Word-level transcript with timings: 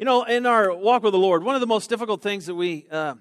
You 0.00 0.06
know, 0.06 0.22
in 0.22 0.46
our 0.46 0.74
walk 0.74 1.02
with 1.02 1.12
the 1.12 1.18
Lord, 1.18 1.44
one 1.44 1.54
of 1.56 1.60
the 1.60 1.66
most 1.66 1.90
difficult 1.90 2.22
things 2.22 2.46
that 2.46 2.54
we 2.54 2.86
uh, 2.90 3.16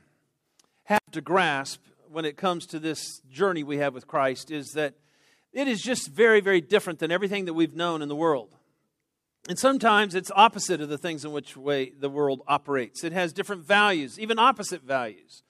have 0.86 1.02
to 1.12 1.20
grasp 1.20 1.82
when 2.10 2.24
it 2.24 2.38
comes 2.38 2.66
to 2.68 2.80
this 2.80 3.20
journey 3.30 3.64
we 3.64 3.80
have 3.80 3.94
with 3.94 4.08
Christ 4.08 4.50
is 4.50 4.72
that 4.76 4.94
it 5.52 5.68
is 5.68 5.82
just 5.82 6.08
very, 6.08 6.40
very 6.40 6.62
different 6.62 7.00
than 7.00 7.12
everything 7.12 7.44
that 7.44 7.54
we've 7.54 7.76
known 7.76 8.02
in 8.02 8.08
the 8.08 8.16
world. 8.16 8.56
And 9.50 9.60
sometimes 9.60 10.16
it's 10.16 10.32
opposite 10.34 10.80
of 10.80 10.88
the 10.88 10.98
things 10.98 11.26
in 11.26 11.34
which 11.34 11.58
way 11.58 11.92
the 12.00 12.10
world 12.10 12.44
operates. 12.48 13.04
It 13.04 13.12
has 13.12 13.34
different 13.34 13.66
values, 13.66 14.18
even 14.18 14.40
opposite 14.40 14.82
values. 14.82 15.44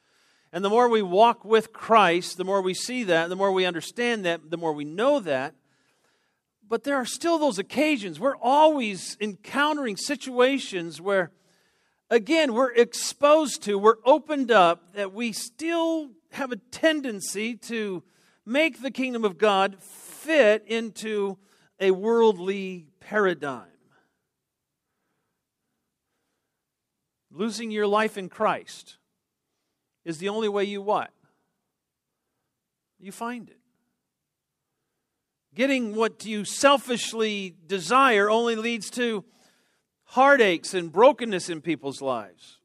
And 0.52 0.66
the 0.66 0.70
more 0.70 0.90
we 0.90 1.04
walk 1.04 1.46
with 1.46 1.72
Christ, 1.72 2.38
the 2.38 2.44
more 2.44 2.64
we 2.64 2.74
see 2.74 3.04
that, 3.04 3.30
the 3.30 3.36
more 3.36 3.52
we 3.52 3.68
understand 3.68 4.26
that, 4.26 4.50
the 4.50 4.58
more 4.58 4.74
we 4.74 4.84
know 4.84 5.20
that, 5.20 5.54
but 6.70 6.84
there 6.84 6.96
are 6.96 7.06
still 7.06 7.40
those 7.40 7.58
occasions. 7.58 8.20
We're 8.20 8.38
always 8.38 9.18
encountering 9.20 9.98
situations 9.98 11.02
where, 11.02 11.32
again, 12.12 12.54
we're 12.54 12.72
exposed 12.72 13.64
to, 13.64 13.78
we're 13.78 13.96
opened 14.06 14.52
up, 14.52 14.94
that 14.94 15.12
we 15.12 15.34
still 15.34 16.12
have 16.32 16.52
a 16.52 16.58
tendency 16.58 17.56
to 17.56 18.04
make 18.46 18.82
the 18.82 18.92
kingdom 18.92 19.26
of 19.26 19.40
God 19.40 19.82
fit 19.82 20.64
into 20.68 21.40
a 21.80 21.90
worldly 21.90 22.86
paradigm. 23.00 23.66
Losing 27.32 27.72
your 27.72 27.88
life 27.88 28.18
in 28.18 28.30
Christ 28.30 28.98
is 30.06 30.20
the 30.20 30.30
only 30.30 30.50
way 30.50 30.66
you 30.66 30.82
what? 30.82 31.12
You 33.00 33.12
find 33.12 33.50
it. 33.50 33.59
Getting 35.60 35.94
what 35.94 36.24
you 36.24 36.46
selfishly 36.46 37.54
desire 37.68 38.30
only 38.30 38.56
leads 38.56 38.90
to 38.92 39.26
heartaches 40.06 40.74
and 40.74 40.90
brokenness 40.90 41.50
in 41.50 41.60
people's 41.60 42.02
lives. 42.02 42.60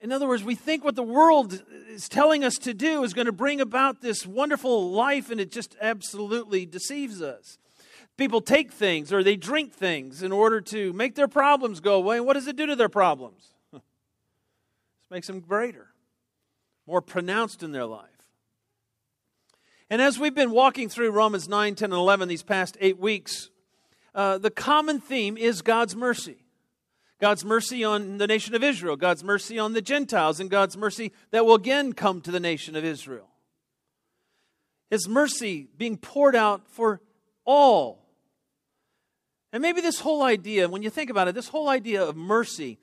In 0.00 0.12
other 0.12 0.28
words, 0.28 0.44
we 0.44 0.54
think 0.54 0.84
what 0.84 0.94
the 0.94 1.02
world 1.02 1.60
is 1.88 2.08
telling 2.08 2.44
us 2.44 2.54
to 2.58 2.72
do 2.72 3.02
is 3.02 3.14
going 3.14 3.26
to 3.26 3.32
bring 3.32 3.60
about 3.60 4.00
this 4.00 4.24
wonderful 4.24 4.92
life, 4.92 5.28
and 5.28 5.40
it 5.40 5.50
just 5.50 5.74
absolutely 5.80 6.66
deceives 6.66 7.20
us. 7.20 7.58
People 8.16 8.42
take 8.42 8.70
things 8.70 9.12
or 9.12 9.24
they 9.24 9.34
drink 9.34 9.72
things 9.72 10.22
in 10.22 10.30
order 10.30 10.60
to 10.60 10.92
make 10.92 11.16
their 11.16 11.26
problems 11.26 11.80
go 11.80 11.96
away. 11.96 12.18
And 12.18 12.26
what 12.26 12.34
does 12.34 12.46
it 12.46 12.54
do 12.54 12.66
to 12.66 12.76
their 12.76 12.88
problems? 12.88 13.54
It 13.72 13.82
makes 15.10 15.26
them 15.26 15.40
greater, 15.40 15.88
more 16.86 17.02
pronounced 17.02 17.64
in 17.64 17.72
their 17.72 17.86
life. 17.86 18.17
And 19.90 20.02
as 20.02 20.18
we've 20.18 20.34
been 20.34 20.50
walking 20.50 20.88
through 20.88 21.10
Romans 21.10 21.48
9, 21.48 21.74
10, 21.74 21.86
and 21.86 21.98
11 21.98 22.28
these 22.28 22.42
past 22.42 22.76
eight 22.80 22.98
weeks, 22.98 23.50
uh, 24.14 24.36
the 24.36 24.50
common 24.50 25.00
theme 25.00 25.36
is 25.38 25.62
God's 25.62 25.96
mercy. 25.96 26.44
God's 27.20 27.44
mercy 27.44 27.82
on 27.82 28.18
the 28.18 28.26
nation 28.26 28.54
of 28.54 28.62
Israel, 28.62 28.96
God's 28.96 29.24
mercy 29.24 29.58
on 29.58 29.72
the 29.72 29.82
Gentiles, 29.82 30.40
and 30.40 30.50
God's 30.50 30.76
mercy 30.76 31.12
that 31.30 31.44
will 31.44 31.54
again 31.54 31.92
come 31.92 32.20
to 32.20 32.30
the 32.30 32.38
nation 32.38 32.76
of 32.76 32.84
Israel. 32.84 33.28
His 34.90 35.08
mercy 35.08 35.68
being 35.76 35.96
poured 35.96 36.36
out 36.36 36.68
for 36.68 37.00
all. 37.44 38.06
And 39.52 39.62
maybe 39.62 39.80
this 39.80 40.00
whole 40.00 40.22
idea, 40.22 40.68
when 40.68 40.82
you 40.82 40.90
think 40.90 41.10
about 41.10 41.28
it, 41.28 41.34
this 41.34 41.48
whole 41.48 41.68
idea 41.68 42.04
of 42.04 42.14
mercy 42.14 42.78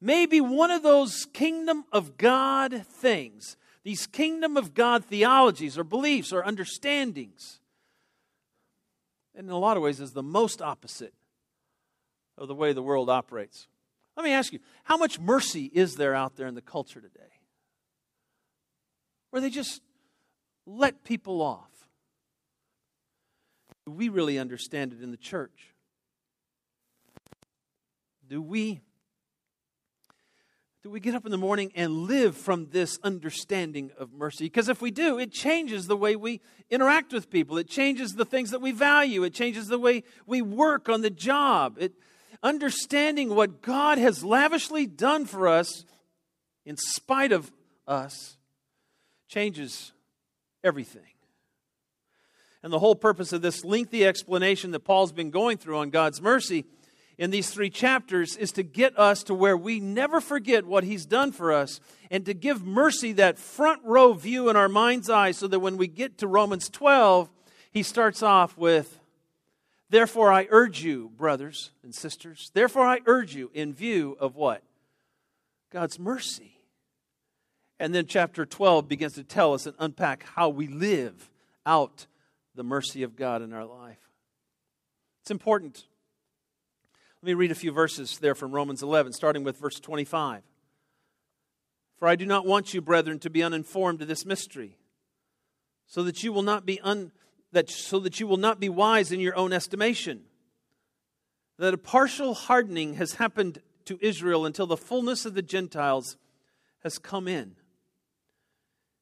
may 0.00 0.26
be 0.26 0.40
one 0.40 0.70
of 0.70 0.82
those 0.82 1.26
kingdom 1.32 1.84
of 1.92 2.16
God 2.16 2.84
things 2.86 3.56
these 3.86 4.08
kingdom 4.08 4.56
of 4.56 4.74
God 4.74 5.04
theologies 5.04 5.78
or 5.78 5.84
beliefs 5.84 6.32
or 6.32 6.44
understandings. 6.44 7.60
And 9.32 9.46
in 9.46 9.52
a 9.52 9.58
lot 9.60 9.76
of 9.76 9.82
ways, 9.84 10.00
is 10.00 10.10
the 10.10 10.24
most 10.24 10.60
opposite 10.60 11.14
of 12.36 12.48
the 12.48 12.54
way 12.54 12.72
the 12.72 12.82
world 12.82 13.08
operates. 13.08 13.68
Let 14.16 14.24
me 14.24 14.32
ask 14.32 14.52
you, 14.52 14.58
how 14.82 14.96
much 14.96 15.20
mercy 15.20 15.70
is 15.72 15.94
there 15.94 16.16
out 16.16 16.34
there 16.34 16.48
in 16.48 16.56
the 16.56 16.62
culture 16.62 17.00
today? 17.00 17.30
Where 19.30 19.40
they 19.40 19.50
just 19.50 19.80
let 20.66 21.04
people 21.04 21.40
off. 21.40 21.70
Do 23.86 23.92
we 23.92 24.08
really 24.08 24.36
understand 24.36 24.94
it 24.94 25.00
in 25.00 25.12
the 25.12 25.16
church? 25.16 25.74
Do 28.28 28.42
we 28.42 28.80
do 30.86 30.92
we 30.92 31.00
get 31.00 31.16
up 31.16 31.24
in 31.24 31.32
the 31.32 31.36
morning 31.36 31.72
and 31.74 31.92
live 32.06 32.36
from 32.36 32.68
this 32.70 33.00
understanding 33.02 33.90
of 33.98 34.12
mercy? 34.12 34.44
Because 34.44 34.68
if 34.68 34.80
we 34.80 34.92
do, 34.92 35.18
it 35.18 35.32
changes 35.32 35.88
the 35.88 35.96
way 35.96 36.14
we 36.14 36.40
interact 36.70 37.12
with 37.12 37.28
people. 37.28 37.58
It 37.58 37.68
changes 37.68 38.14
the 38.14 38.24
things 38.24 38.52
that 38.52 38.60
we 38.60 38.70
value. 38.70 39.24
It 39.24 39.34
changes 39.34 39.66
the 39.66 39.80
way 39.80 40.04
we 40.26 40.42
work 40.42 40.88
on 40.88 41.00
the 41.00 41.10
job. 41.10 41.76
It, 41.80 41.94
understanding 42.40 43.34
what 43.34 43.62
God 43.62 43.98
has 43.98 44.22
lavishly 44.22 44.86
done 44.86 45.26
for 45.26 45.48
us 45.48 45.84
in 46.64 46.76
spite 46.76 47.32
of 47.32 47.50
us 47.88 48.36
changes 49.26 49.90
everything. 50.62 51.02
And 52.62 52.72
the 52.72 52.78
whole 52.78 52.94
purpose 52.94 53.32
of 53.32 53.42
this 53.42 53.64
lengthy 53.64 54.06
explanation 54.06 54.70
that 54.70 54.84
Paul's 54.84 55.10
been 55.10 55.30
going 55.30 55.58
through 55.58 55.78
on 55.78 55.90
God's 55.90 56.22
mercy 56.22 56.64
in 57.18 57.30
these 57.30 57.50
three 57.50 57.70
chapters 57.70 58.36
is 58.36 58.52
to 58.52 58.62
get 58.62 58.98
us 58.98 59.22
to 59.24 59.34
where 59.34 59.56
we 59.56 59.80
never 59.80 60.20
forget 60.20 60.66
what 60.66 60.84
He's 60.84 61.06
done 61.06 61.32
for 61.32 61.52
us 61.52 61.80
and 62.10 62.24
to 62.26 62.34
give 62.34 62.64
mercy 62.64 63.12
that 63.12 63.38
front 63.38 63.82
row 63.84 64.12
view 64.12 64.48
in 64.50 64.56
our 64.56 64.68
mind's 64.68 65.08
eye 65.08 65.30
so 65.30 65.46
that 65.48 65.60
when 65.60 65.76
we 65.76 65.86
get 65.86 66.18
to 66.18 66.26
Romans 66.26 66.68
12, 66.68 67.28
he 67.72 67.82
starts 67.82 68.22
off 68.22 68.56
with, 68.56 69.00
Therefore 69.88 70.32
I 70.32 70.46
urge 70.50 70.82
you, 70.82 71.10
brothers 71.16 71.70
and 71.82 71.94
sisters, 71.94 72.50
therefore 72.54 72.86
I 72.86 73.00
urge 73.06 73.34
you 73.34 73.50
in 73.54 73.72
view 73.72 74.16
of 74.20 74.34
what? 74.34 74.62
God's 75.70 75.98
mercy. 75.98 76.58
And 77.78 77.94
then 77.94 78.06
chapter 78.06 78.46
12 78.46 78.88
begins 78.88 79.14
to 79.14 79.24
tell 79.24 79.52
us 79.52 79.66
and 79.66 79.76
unpack 79.78 80.24
how 80.34 80.48
we 80.48 80.66
live 80.66 81.30
out 81.64 82.06
the 82.54 82.64
mercy 82.64 83.02
of 83.02 83.16
God 83.16 83.42
in 83.42 83.52
our 83.52 83.66
life. 83.66 83.98
It's 85.22 85.30
important 85.30 85.84
let 87.26 87.30
me 87.30 87.34
read 87.34 87.50
a 87.50 87.56
few 87.56 87.72
verses 87.72 88.18
there 88.18 88.36
from 88.36 88.52
Romans 88.52 88.84
11, 88.84 89.12
starting 89.12 89.42
with 89.42 89.58
verse 89.58 89.80
25. 89.80 90.44
For 91.96 92.06
I 92.06 92.14
do 92.14 92.24
not 92.24 92.46
want 92.46 92.72
you, 92.72 92.80
brethren, 92.80 93.18
to 93.18 93.30
be 93.30 93.42
uninformed 93.42 94.00
of 94.00 94.06
this 94.06 94.24
mystery, 94.24 94.78
so 95.88 96.04
that 96.04 96.22
you 96.22 96.32
will 96.32 96.42
not 96.42 96.64
be 96.64 96.80
un, 96.82 97.10
that 97.50 97.68
so 97.68 97.98
that 97.98 98.20
you 98.20 98.28
will 98.28 98.36
not 98.36 98.60
be 98.60 98.68
wise 98.68 99.10
in 99.10 99.18
your 99.18 99.34
own 99.34 99.52
estimation. 99.52 100.20
That 101.58 101.74
a 101.74 101.78
partial 101.78 102.32
hardening 102.32 102.94
has 102.94 103.14
happened 103.14 103.60
to 103.86 103.98
Israel 104.00 104.46
until 104.46 104.68
the 104.68 104.76
fullness 104.76 105.26
of 105.26 105.34
the 105.34 105.42
Gentiles 105.42 106.16
has 106.84 106.96
come 106.96 107.26
in. 107.26 107.56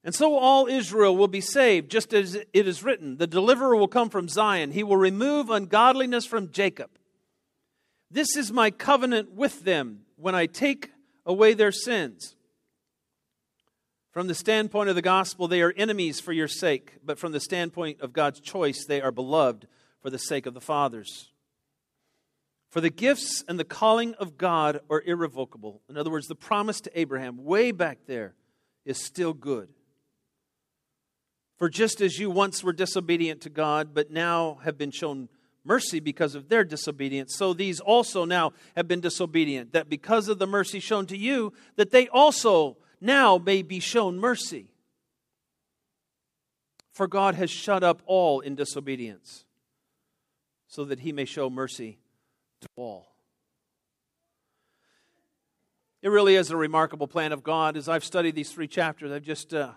And 0.03 0.15
so 0.15 0.39
all 0.39 0.67
Israel 0.67 1.15
will 1.15 1.29
be 1.29 1.43
saved, 1.43 1.91
just 1.91 2.15
as 2.15 2.37
it 2.37 2.49
is 2.55 2.83
written 2.83 3.19
The 3.19 3.27
deliverer 3.27 3.77
will 3.77 3.87
come 3.87 4.09
from 4.09 4.31
Zion. 4.31 4.71
He 4.71 4.83
will 4.83 4.97
remove 4.97 5.51
ungodliness 5.51 6.25
from 6.25 6.51
Jacob. 6.53 6.89
This 8.11 8.37
is 8.37 8.53
my 8.53 8.71
covenant 8.71 9.33
with 9.33 9.65
them 9.65 10.03
when 10.17 10.35
I 10.35 10.47
take 10.47 10.91
away 11.27 11.55
their 11.55 11.73
sins. 11.73 12.37
From 14.13 14.29
the 14.29 14.35
standpoint 14.35 14.89
of 14.89 14.95
the 14.95 15.03
gospel, 15.03 15.49
they 15.49 15.61
are 15.61 15.75
enemies 15.77 16.21
for 16.21 16.33
your 16.33 16.47
sake, 16.47 16.99
but 17.05 17.19
from 17.19 17.33
the 17.33 17.41
standpoint 17.41 18.01
of 18.01 18.13
God's 18.13 18.41
choice, 18.41 18.85
they 18.87 19.01
are 19.01 19.11
beloved 19.11 19.67
for 20.01 20.11
the 20.11 20.19
sake 20.19 20.47
of 20.47 20.55
the 20.55 20.61
fathers. 20.61 21.33
For 22.71 22.81
the 22.81 22.91
gifts 22.91 23.43
and 23.49 23.59
the 23.59 23.65
calling 23.65 24.15
of 24.15 24.37
God 24.37 24.81
are 24.91 25.03
irrevocable. 25.05 25.81
In 25.89 25.97
other 25.97 26.11
words, 26.11 26.29
the 26.29 26.35
promise 26.35 26.81
to 26.83 26.99
Abraham, 26.99 27.45
way 27.45 27.73
back 27.73 27.99
there, 28.07 28.35
is 28.85 28.99
still 28.99 29.33
good. 29.33 29.69
For 31.57 31.69
just 31.69 32.01
as 32.01 32.19
you 32.19 32.31
once 32.31 32.63
were 32.63 32.73
disobedient 32.73 33.41
to 33.43 33.51
God, 33.51 33.95
but 33.95 34.11
now 34.11 34.59
have 34.65 34.77
been 34.77 34.91
shown 34.91 35.29
mercy 35.65 35.99
because 35.99 36.35
of 36.35 36.49
their 36.49 36.63
disobedience. 36.63 37.35
So 37.35 37.55
these 37.55 37.81
also 37.81 38.25
now 38.25 38.53
have 38.77 38.87
been 38.87 39.01
disobedient, 39.01 39.73
that 39.73 39.89
because 39.89 40.29
of 40.29 40.39
the 40.39 40.47
mercy 40.47 40.79
shown 40.79 41.07
to 41.07 41.17
you, 41.17 41.53
that 41.77 41.91
they 41.91 42.09
also 42.09 42.77
now 43.01 43.39
may 43.39 43.63
be 43.63 43.81
shown 43.81 44.19
mercy. 44.19 44.71
For 46.93 47.09
God 47.09 47.35
has 47.35 47.51
shut 47.51 47.83
up 47.83 48.03
all 48.07 48.41
in 48.41 48.55
disobedience, 48.55 49.45
so 50.69 50.85
that 50.85 51.01
he 51.01 51.13
may 51.13 51.25
show 51.25 51.51
mercy 51.51 51.99
to 52.61 52.69
all. 52.77 53.15
It 56.03 56.09
really 56.11 56.37
is 56.37 56.51
a 56.51 56.57
remarkable 56.57 57.09
plan 57.09 57.33
of 57.33 57.43
God. 57.43 57.77
As 57.77 57.89
I've 57.89 58.05
studied 58.05 58.35
these 58.35 58.53
three 58.53 58.69
chapters, 58.69 59.11
I've 59.11 59.23
just, 59.23 59.55
uh, 59.55 59.73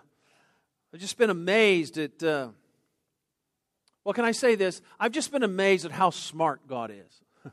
I've 0.92 1.00
just 1.00 1.16
been 1.16 1.30
amazed 1.30 1.98
at. 1.98 2.22
Uh, 2.22 2.48
well, 4.08 4.14
can 4.14 4.24
I 4.24 4.32
say 4.32 4.54
this? 4.54 4.80
I've 4.98 5.12
just 5.12 5.30
been 5.32 5.42
amazed 5.42 5.84
at 5.84 5.92
how 5.92 6.08
smart 6.08 6.66
God 6.66 6.90
is. 6.90 7.52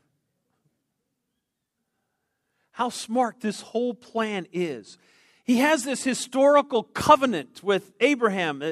how 2.70 2.88
smart 2.88 3.42
this 3.42 3.60
whole 3.60 3.92
plan 3.92 4.46
is. 4.54 4.96
He 5.44 5.58
has 5.58 5.84
this 5.84 6.02
historical 6.02 6.82
covenant 6.82 7.62
with 7.62 7.92
Abraham. 8.00 8.62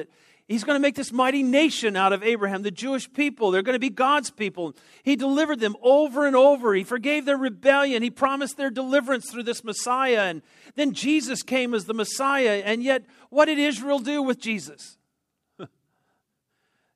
He's 0.47 0.63
going 0.63 0.77
to 0.77 0.81
make 0.81 0.95
this 0.95 1.11
mighty 1.11 1.43
nation 1.43 1.95
out 1.95 2.11
of 2.11 2.23
Abraham, 2.23 2.63
the 2.63 2.71
Jewish 2.71 3.13
people. 3.13 3.51
They're 3.51 3.61
going 3.61 3.75
to 3.75 3.79
be 3.79 3.91
God's 3.91 4.31
people. 4.31 4.75
He 5.03 5.15
delivered 5.15 5.59
them 5.59 5.75
over 5.83 6.25
and 6.25 6.35
over. 6.35 6.73
He 6.73 6.83
forgave 6.83 7.25
their 7.25 7.37
rebellion. 7.37 8.01
He 8.01 8.09
promised 8.09 8.57
their 8.57 8.71
deliverance 8.71 9.29
through 9.29 9.43
this 9.43 9.63
Messiah. 9.63 10.21
And 10.21 10.41
then 10.73 10.93
Jesus 10.93 11.43
came 11.43 11.75
as 11.75 11.85
the 11.85 11.93
Messiah. 11.93 12.63
And 12.65 12.81
yet, 12.81 13.03
what 13.29 13.45
did 13.45 13.59
Israel 13.59 13.99
do 13.99 14.23
with 14.23 14.39
Jesus? 14.39 14.97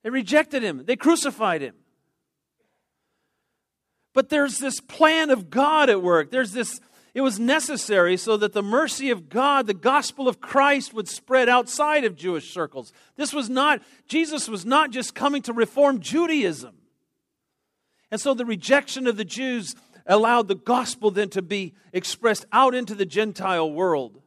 They 0.04 0.10
rejected 0.10 0.64
him, 0.64 0.84
they 0.86 0.96
crucified 0.96 1.62
him. 1.62 1.76
But 4.14 4.30
there's 4.30 4.58
this 4.58 4.80
plan 4.80 5.30
of 5.30 5.50
God 5.50 5.90
at 5.90 6.02
work. 6.02 6.32
There's 6.32 6.52
this 6.52 6.80
it 7.14 7.22
was 7.22 7.40
necessary 7.40 8.18
so 8.18 8.38
that 8.38 8.54
the 8.54 8.62
mercy 8.62 9.10
of 9.10 9.30
God, 9.30 9.68
the 9.68 9.74
gospel 9.74 10.28
of 10.28 10.40
Christ, 10.40 10.94
would 10.94 11.08
spread 11.08 11.50
outside 11.50 12.04
of 12.04 12.16
Jewish 12.16 12.54
circles. 12.54 12.94
This 13.16 13.34
was 13.34 13.50
not, 13.50 13.82
Jesus 14.08 14.48
was 14.48 14.66
not 14.66 14.92
just 14.92 15.16
coming 15.16 15.42
to 15.44 15.54
reform 15.54 16.00
Judaism. 16.00 16.76
And 18.12 18.22
so 18.22 18.34
the 18.34 18.46
rejection 18.46 19.08
of 19.08 19.18
the 19.18 19.26
Jews 19.26 19.76
allowed 20.06 20.48
the 20.48 20.56
gospel 20.56 21.12
then 21.12 21.30
to 21.32 21.42
be 21.42 21.74
expressed 21.94 22.46
out 22.52 22.76
into 22.76 22.96
the 22.96 23.06
Gentile 23.06 23.72
world. 23.72 24.22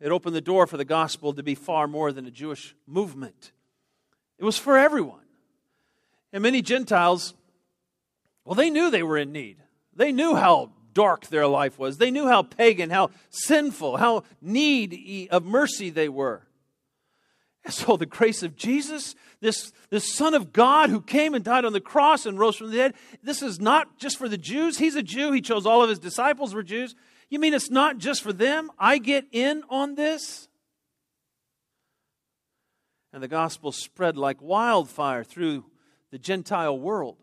It 0.00 0.10
opened 0.10 0.36
the 0.36 0.40
door 0.40 0.66
for 0.66 0.76
the 0.76 0.84
gospel 0.84 1.32
to 1.32 1.42
be 1.42 1.54
far 1.54 1.86
more 1.86 2.12
than 2.12 2.26
a 2.26 2.30
Jewish 2.30 2.74
movement, 2.86 3.52
it 4.38 4.44
was 4.44 4.58
for 4.58 4.76
everyone. 4.76 5.20
And 6.32 6.42
many 6.42 6.62
Gentiles, 6.62 7.34
well, 8.44 8.54
they 8.54 8.70
knew 8.70 8.90
they 8.90 9.02
were 9.02 9.18
in 9.18 9.32
need. 9.32 9.58
They 9.94 10.12
knew 10.12 10.34
how 10.34 10.72
dark 10.92 11.26
their 11.26 11.46
life 11.46 11.78
was. 11.78 11.98
They 11.98 12.10
knew 12.10 12.26
how 12.26 12.42
pagan, 12.42 12.90
how 12.90 13.10
sinful, 13.30 13.96
how 13.96 14.24
need 14.40 15.28
of 15.30 15.44
mercy 15.44 15.90
they 15.90 16.08
were. 16.08 16.42
And 17.64 17.72
so 17.72 17.96
the 17.96 18.06
grace 18.06 18.42
of 18.42 18.56
Jesus, 18.56 19.14
this, 19.40 19.72
this 19.88 20.12
Son 20.12 20.34
of 20.34 20.52
God 20.52 20.90
who 20.90 21.00
came 21.00 21.34
and 21.34 21.44
died 21.44 21.64
on 21.64 21.72
the 21.72 21.80
cross 21.80 22.26
and 22.26 22.38
rose 22.38 22.56
from 22.56 22.70
the 22.70 22.76
dead, 22.76 22.94
this 23.22 23.42
is 23.42 23.58
not 23.58 23.98
just 23.98 24.18
for 24.18 24.28
the 24.28 24.36
Jews. 24.36 24.78
He's 24.78 24.96
a 24.96 25.02
Jew. 25.02 25.32
He 25.32 25.40
chose 25.40 25.64
all 25.64 25.82
of 25.82 25.88
his 25.88 25.98
disciples 25.98 26.54
were 26.54 26.62
Jews. 26.62 26.94
You 27.30 27.38
mean 27.38 27.54
it's 27.54 27.70
not 27.70 27.98
just 27.98 28.22
for 28.22 28.32
them? 28.32 28.70
I 28.78 28.98
get 28.98 29.26
in 29.32 29.62
on 29.70 29.94
this? 29.94 30.48
And 33.14 33.22
the 33.22 33.28
gospel 33.28 33.70
spread 33.70 34.18
like 34.18 34.42
wildfire 34.42 35.22
through 35.22 35.64
the 36.10 36.18
Gentile 36.18 36.76
world. 36.76 37.16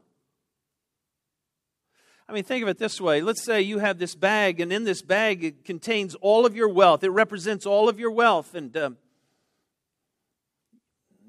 I 2.29 2.31
mean, 2.31 2.45
think 2.45 2.63
of 2.63 2.69
it 2.69 2.77
this 2.77 3.01
way. 3.01 3.19
Let's 3.19 3.43
say 3.43 3.61
you 3.61 3.79
have 3.79 3.99
this 3.99 4.15
bag, 4.15 4.61
and 4.61 4.71
in 4.71 4.85
this 4.85 5.01
bag 5.01 5.43
it 5.43 5.65
contains 5.65 6.15
all 6.15 6.45
of 6.45 6.55
your 6.55 6.69
wealth. 6.69 7.03
It 7.03 7.09
represents 7.09 7.65
all 7.65 7.89
of 7.89 7.99
your 7.99 8.11
wealth, 8.11 8.55
and 8.55 8.75
um, 8.77 8.97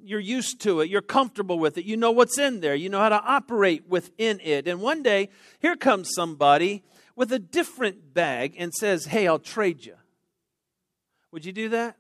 you're 0.01 0.21
used 0.21 0.61
to 0.61 0.81
it. 0.81 0.89
You're 0.89 1.03
comfortable 1.03 1.59
with 1.59 1.77
it. 1.77 1.85
You 1.85 1.97
know 1.97 2.13
what's 2.13 2.39
in 2.39 2.61
there. 2.61 2.77
You 2.77 2.89
know 2.89 3.01
how 3.01 3.09
to 3.09 3.21
operate 3.21 3.89
within 3.89 4.39
it. 4.39 4.69
And 4.69 4.81
one 4.81 5.03
day, 5.03 5.31
here 5.59 5.75
comes 5.75 6.09
somebody 6.15 6.85
with 7.17 7.33
a 7.33 7.41
different 7.41 8.15
bag 8.15 8.55
and 8.57 8.73
says, 8.73 9.07
Hey, 9.07 9.27
I'll 9.27 9.41
trade 9.41 9.85
you. 9.85 9.97
Would 11.33 11.45
you 11.45 11.53
do 11.53 11.71
that? 11.71 11.97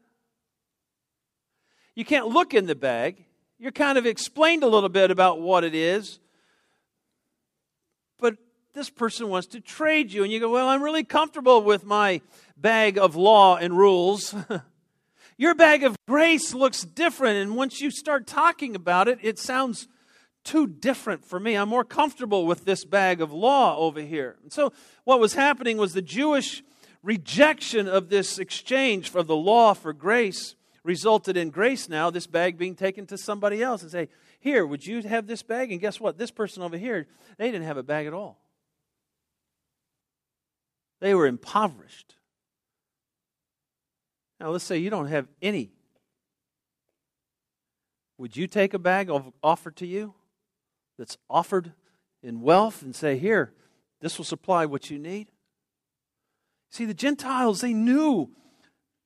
You 1.94 2.04
can't 2.04 2.28
look 2.28 2.54
in 2.54 2.66
the 2.66 2.74
bag. 2.74 3.24
You're 3.58 3.72
kind 3.72 3.98
of 3.98 4.06
explained 4.06 4.62
a 4.62 4.66
little 4.66 4.88
bit 4.88 5.10
about 5.10 5.40
what 5.40 5.62
it 5.62 5.74
is 5.74 6.18
But 8.18 8.36
this 8.74 8.90
person 8.90 9.28
wants 9.28 9.46
to 9.48 9.60
trade 9.60 10.12
you. 10.12 10.22
And 10.22 10.32
you 10.32 10.40
go, 10.40 10.50
Well, 10.50 10.68
I'm 10.68 10.82
really 10.82 11.04
comfortable 11.04 11.62
with 11.62 11.84
my 11.84 12.22
bag 12.56 12.98
of 12.98 13.14
law 13.16 13.56
and 13.56 13.76
rules. 13.76 14.34
Your 15.36 15.54
bag 15.54 15.82
of 15.82 15.96
grace 16.08 16.54
looks 16.54 16.82
different. 16.82 17.36
And 17.36 17.56
once 17.56 17.80
you 17.80 17.90
start 17.90 18.26
talking 18.26 18.74
about 18.76 19.08
it, 19.08 19.18
it 19.22 19.38
sounds 19.38 19.88
too 20.44 20.66
different 20.66 21.24
for 21.24 21.38
me. 21.38 21.54
I'm 21.56 21.68
more 21.68 21.84
comfortable 21.84 22.46
with 22.46 22.64
this 22.64 22.84
bag 22.84 23.20
of 23.20 23.32
law 23.32 23.76
over 23.76 24.00
here. 24.00 24.36
And 24.42 24.52
so, 24.52 24.72
what 25.04 25.20
was 25.20 25.34
happening 25.34 25.76
was 25.76 25.94
the 25.94 26.02
Jewish 26.02 26.62
rejection 27.02 27.88
of 27.88 28.08
this 28.08 28.38
exchange 28.38 29.10
for 29.10 29.22
the 29.22 29.36
law 29.36 29.74
for 29.74 29.92
grace 29.92 30.54
resulted 30.84 31.36
in 31.36 31.50
grace 31.50 31.88
now, 31.88 32.10
this 32.10 32.26
bag 32.26 32.58
being 32.58 32.74
taken 32.74 33.06
to 33.06 33.18
somebody 33.18 33.62
else 33.62 33.82
and 33.82 33.90
say, 33.90 34.08
Here, 34.40 34.66
would 34.66 34.86
you 34.86 35.02
have 35.02 35.26
this 35.26 35.42
bag? 35.42 35.70
And 35.70 35.80
guess 35.80 36.00
what? 36.00 36.18
This 36.18 36.30
person 36.30 36.62
over 36.62 36.76
here, 36.76 37.06
they 37.38 37.50
didn't 37.50 37.66
have 37.66 37.76
a 37.76 37.82
bag 37.82 38.06
at 38.06 38.12
all. 38.12 38.38
They 41.00 41.14
were 41.14 41.26
impoverished. 41.26 42.16
Now, 44.40 44.50
let's 44.50 44.64
say 44.64 44.78
you 44.78 44.90
don't 44.90 45.06
have 45.06 45.28
any. 45.40 45.72
Would 48.18 48.36
you 48.36 48.46
take 48.46 48.74
a 48.74 48.78
bag 48.78 49.10
offered 49.42 49.76
to 49.76 49.86
you 49.86 50.14
that's 50.98 51.16
offered 51.30 51.72
in 52.22 52.40
wealth 52.40 52.82
and 52.82 52.94
say, 52.94 53.18
Here, 53.18 53.52
this 54.00 54.18
will 54.18 54.24
supply 54.24 54.66
what 54.66 54.90
you 54.90 54.98
need? 54.98 55.28
See, 56.70 56.84
the 56.86 56.94
Gentiles, 56.94 57.60
they 57.60 57.74
knew 57.74 58.30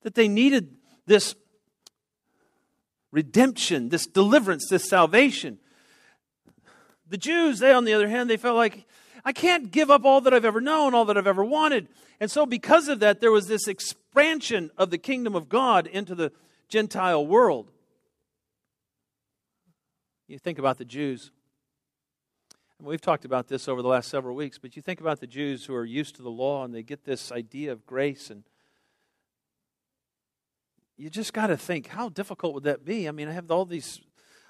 that 0.02 0.14
they 0.14 0.28
needed 0.28 0.76
this 1.06 1.34
redemption, 3.10 3.88
this 3.88 4.06
deliverance, 4.06 4.66
this 4.68 4.88
salvation. 4.88 5.58
The 7.08 7.16
Jews, 7.16 7.60
they, 7.60 7.72
on 7.72 7.84
the 7.84 7.94
other 7.94 8.08
hand, 8.08 8.28
they 8.28 8.36
felt 8.36 8.56
like, 8.56 8.84
I 9.24 9.32
can't 9.32 9.70
give 9.70 9.90
up 9.90 10.04
all 10.04 10.20
that 10.20 10.32
I've 10.32 10.44
ever 10.44 10.60
known, 10.60 10.94
all 10.94 11.04
that 11.06 11.18
I've 11.18 11.26
ever 11.26 11.44
wanted. 11.44 11.88
And 12.20 12.30
so, 12.30 12.46
because 12.46 12.88
of 12.88 13.00
that, 13.00 13.20
there 13.20 13.32
was 13.32 13.46
this 13.46 13.66
expansion 13.68 14.70
of 14.78 14.90
the 14.90 14.98
kingdom 14.98 15.34
of 15.34 15.48
God 15.48 15.86
into 15.86 16.14
the 16.14 16.32
Gentile 16.68 17.26
world. 17.26 17.70
You 20.28 20.38
think 20.38 20.58
about 20.58 20.78
the 20.78 20.84
Jews. 20.84 21.30
And 22.78 22.86
we've 22.86 23.00
talked 23.00 23.24
about 23.24 23.48
this 23.48 23.68
over 23.68 23.80
the 23.82 23.88
last 23.88 24.08
several 24.08 24.36
weeks, 24.36 24.58
but 24.58 24.76
you 24.76 24.82
think 24.82 25.00
about 25.00 25.20
the 25.20 25.26
Jews 25.26 25.64
who 25.64 25.74
are 25.74 25.84
used 25.84 26.16
to 26.16 26.22
the 26.22 26.30
law 26.30 26.64
and 26.64 26.74
they 26.74 26.82
get 26.82 27.04
this 27.04 27.32
idea 27.32 27.72
of 27.72 27.86
grace 27.86 28.28
and 28.28 28.44
you 30.96 31.10
just 31.10 31.32
got 31.32 31.48
to 31.48 31.56
think 31.56 31.88
how 31.88 32.08
difficult 32.08 32.54
would 32.54 32.64
that 32.64 32.84
be? 32.84 33.08
I 33.08 33.12
mean, 33.12 33.28
I 33.28 33.32
have 33.32 33.50
all 33.50 33.64
these 33.64 34.00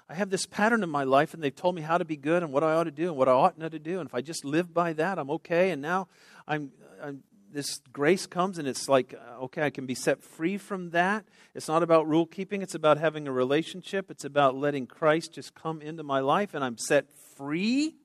I 0.09 0.13
have 0.13 0.29
this 0.29 0.45
pattern 0.45 0.83
in 0.83 0.89
my 0.89 1.03
life, 1.03 1.33
and 1.33 1.43
they've 1.43 1.53
told 1.53 1.75
me 1.75 1.81
how 1.81 1.97
to 1.97 2.05
be 2.05 2.15
good 2.15 2.41
and 2.41 2.53
what 2.53 2.63
I 2.63 2.73
ought 2.75 2.85
to 2.85 2.91
do 2.91 3.09
and 3.09 3.17
what 3.17 3.27
I 3.27 3.33
ought 3.33 3.57
not 3.57 3.71
to 3.71 3.79
do. 3.79 3.99
And 3.99 4.07
if 4.07 4.15
I 4.15 4.21
just 4.21 4.45
live 4.45 4.73
by 4.73 4.93
that, 4.93 5.19
I'm 5.19 5.29
okay. 5.31 5.71
And 5.71 5.81
now 5.81 6.07
I'm, 6.47 6.71
I'm 7.03 7.23
this 7.51 7.79
grace 7.91 8.25
comes, 8.25 8.57
and 8.57 8.67
it's 8.67 8.87
like, 8.87 9.13
uh, 9.13 9.43
okay, 9.43 9.63
I 9.63 9.69
can 9.69 9.85
be 9.85 9.95
set 9.95 10.23
free 10.23 10.57
from 10.57 10.91
that. 10.91 11.25
It's 11.55 11.67
not 11.67 11.83
about 11.83 12.07
rule 12.07 12.25
keeping, 12.25 12.61
it's 12.61 12.75
about 12.75 12.97
having 12.97 13.27
a 13.27 13.31
relationship. 13.31 14.09
It's 14.09 14.23
about 14.25 14.55
letting 14.55 14.87
Christ 14.87 15.33
just 15.33 15.55
come 15.55 15.81
into 15.81 16.03
my 16.03 16.19
life, 16.19 16.53
and 16.53 16.63
I'm 16.63 16.77
set 16.77 17.11
free. 17.35 17.95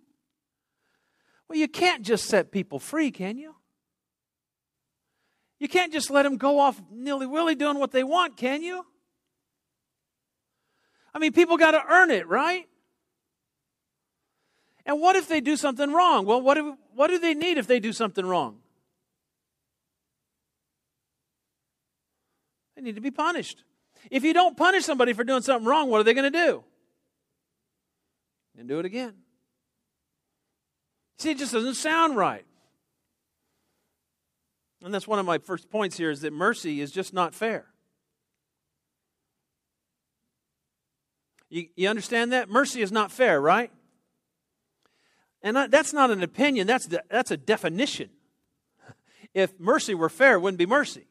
Well, 1.49 1.59
you 1.59 1.69
can't 1.69 2.03
just 2.03 2.25
set 2.27 2.51
people 2.51 2.79
free, 2.79 3.11
can 3.11 3.37
you? 3.37 3.55
You 5.63 5.69
can't 5.69 5.93
just 5.93 6.11
let 6.11 6.25
them 6.25 6.39
go 6.39 6.59
off 6.59 6.83
nilly 6.91 7.25
willy 7.25 7.55
doing 7.55 7.79
what 7.79 7.93
they 7.93 8.03
want, 8.03 8.37
can 8.37 8.65
you? 8.65 8.85
I 11.15 11.21
mean, 11.21 11.33
people 11.33 11.57
got 11.57 11.71
to 11.71 11.83
earn 11.89 12.11
it, 12.11 12.27
right? 12.27 12.69
And 14.85 15.01
what 15.01 15.15
if 15.15 15.29
they 15.29 15.41
do 15.41 15.57
something 15.57 15.93
wrong? 15.93 16.27
Well, 16.27 16.43
what 16.43 16.55
do, 16.55 16.77
what 16.97 17.11
do 17.11 17.19
they 17.21 17.35
need 17.35 17.59
if 17.59 17.69
they 17.69 17.79
do 17.79 17.93
something 17.93 18.27
wrong? 18.27 18.59
They 22.75 22.83
need 22.83 22.97
to 22.97 23.01
be 23.01 23.13
punished. 23.13 23.63
If 24.11 24.25
you 24.25 24.33
don't 24.33 24.57
punish 24.57 24.85
somebody 24.85 25.13
for 25.13 25.23
doing 25.23 25.43
something 25.43 25.69
wrong, 25.69 25.89
what 25.89 26.01
are 26.01 26.05
they 26.05 26.15
going 26.15 26.33
to 26.33 26.45
do? 26.45 26.65
And 28.59 28.67
do 28.67 28.81
it 28.81 28.85
again. 28.85 29.15
See, 31.19 31.31
it 31.31 31.39
just 31.39 31.53
doesn't 31.53 31.75
sound 31.75 32.17
right. 32.17 32.45
And 34.85 34.93
that's 34.93 35.07
one 35.07 35.19
of 35.19 35.27
my 35.27 35.39
first 35.39 35.71
points 35.71 35.97
here 35.97 36.11
is 36.11 36.23
that 36.23 36.33
mercy 36.33 36.81
is 36.81 36.91
just 36.91 37.13
not 37.13 37.35
fair. 37.35 37.67
You, 41.49 41.67
you 41.77 41.89
understand 41.89 42.33
that? 42.33 42.49
Mercy 42.49 42.83
is 42.83 42.91
not 42.91 43.13
fair, 43.13 43.41
right? 43.41 43.71
And 45.43 45.57
that's 45.71 45.93
not 45.93 46.11
an 46.11 46.23
opinion, 46.23 46.67
that's, 46.67 46.89
that's 47.11 47.31
a 47.31 47.37
definition. 47.37 48.11
If 49.35 49.59
mercy 49.59 49.95
were 49.95 50.11
fair, 50.11 50.35
it 50.35 50.41
wouldn't 50.41 50.59
be 50.59 50.67
mercy. 50.67 51.07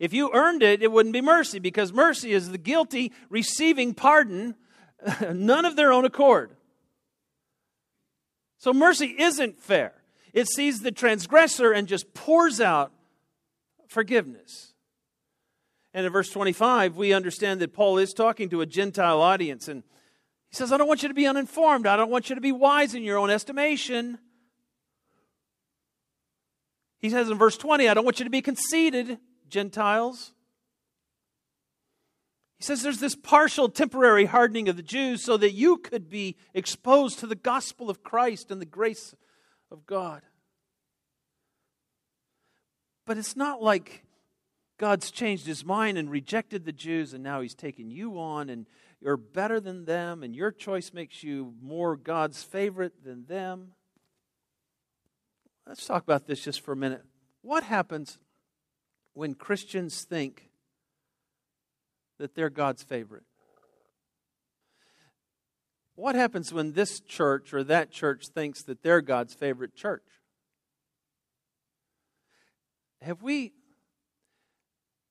If 0.00 0.14
you 0.14 0.30
earned 0.32 0.62
it, 0.62 0.82
it 0.82 0.90
wouldn't 0.90 1.12
be 1.12 1.20
mercy 1.20 1.58
because 1.58 1.92
mercy 1.92 2.32
is 2.32 2.50
the 2.50 2.56
guilty 2.56 3.12
receiving 3.28 3.92
pardon, 3.92 4.54
none 5.34 5.66
of 5.66 5.76
their 5.76 5.92
own 5.92 6.06
accord. 6.06 6.56
So 8.56 8.72
mercy 8.72 9.14
isn't 9.18 9.60
fair. 9.60 9.92
It 10.32 10.48
sees 10.48 10.80
the 10.80 10.92
transgressor 10.92 11.72
and 11.72 11.86
just 11.86 12.14
pours 12.14 12.58
out 12.58 12.90
forgiveness. 13.88 14.74
And 15.92 16.06
in 16.06 16.12
verse 16.12 16.30
25, 16.30 16.96
we 16.96 17.12
understand 17.12 17.60
that 17.60 17.72
Paul 17.72 17.98
is 17.98 18.12
talking 18.12 18.48
to 18.50 18.60
a 18.60 18.66
Gentile 18.66 19.20
audience. 19.20 19.66
And 19.66 19.82
he 20.50 20.56
says, 20.56 20.70
I 20.70 20.76
don't 20.76 20.86
want 20.86 21.02
you 21.02 21.08
to 21.08 21.14
be 21.14 21.26
uninformed. 21.26 21.86
I 21.86 21.96
don't 21.96 22.10
want 22.10 22.28
you 22.28 22.34
to 22.34 22.40
be 22.40 22.52
wise 22.52 22.94
in 22.94 23.02
your 23.02 23.18
own 23.18 23.30
estimation. 23.30 24.18
He 26.98 27.10
says 27.10 27.30
in 27.30 27.38
verse 27.38 27.56
20, 27.56 27.88
I 27.88 27.94
don't 27.94 28.04
want 28.04 28.20
you 28.20 28.24
to 28.24 28.30
be 28.30 28.42
conceited, 28.42 29.18
Gentiles. 29.48 30.32
He 32.58 32.64
says 32.64 32.82
there's 32.82 33.00
this 33.00 33.14
partial, 33.14 33.68
temporary 33.68 34.24
hardening 34.24 34.68
of 34.68 34.76
the 34.76 34.82
Jews 34.82 35.24
so 35.24 35.36
that 35.36 35.52
you 35.52 35.78
could 35.78 36.08
be 36.08 36.36
exposed 36.54 37.20
to 37.20 37.26
the 37.26 37.36
gospel 37.36 37.88
of 37.88 38.02
Christ 38.02 38.50
and 38.50 38.60
the 38.60 38.66
grace 38.66 39.14
of 39.70 39.86
God. 39.86 40.22
But 43.08 43.16
it's 43.16 43.36
not 43.36 43.62
like 43.62 44.04
God's 44.76 45.10
changed 45.10 45.46
his 45.46 45.64
mind 45.64 45.96
and 45.96 46.10
rejected 46.10 46.66
the 46.66 46.72
Jews, 46.72 47.14
and 47.14 47.24
now 47.24 47.40
he's 47.40 47.54
taken 47.54 47.90
you 47.90 48.20
on, 48.20 48.50
and 48.50 48.66
you're 49.00 49.16
better 49.16 49.60
than 49.60 49.86
them, 49.86 50.22
and 50.22 50.36
your 50.36 50.52
choice 50.52 50.92
makes 50.92 51.22
you 51.22 51.54
more 51.62 51.96
God's 51.96 52.42
favorite 52.42 53.02
than 53.02 53.24
them. 53.24 53.72
Let's 55.66 55.86
talk 55.86 56.02
about 56.02 56.26
this 56.26 56.44
just 56.44 56.60
for 56.60 56.72
a 56.72 56.76
minute. 56.76 57.02
What 57.40 57.62
happens 57.62 58.18
when 59.14 59.32
Christians 59.32 60.02
think 60.02 60.50
that 62.18 62.34
they're 62.34 62.50
God's 62.50 62.82
favorite? 62.82 63.24
What 65.94 66.14
happens 66.14 66.52
when 66.52 66.72
this 66.72 67.00
church 67.00 67.54
or 67.54 67.64
that 67.64 67.90
church 67.90 68.28
thinks 68.28 68.62
that 68.64 68.82
they're 68.82 69.00
God's 69.00 69.32
favorite 69.32 69.74
church? 69.74 70.04
Have 73.02 73.22
we, 73.22 73.52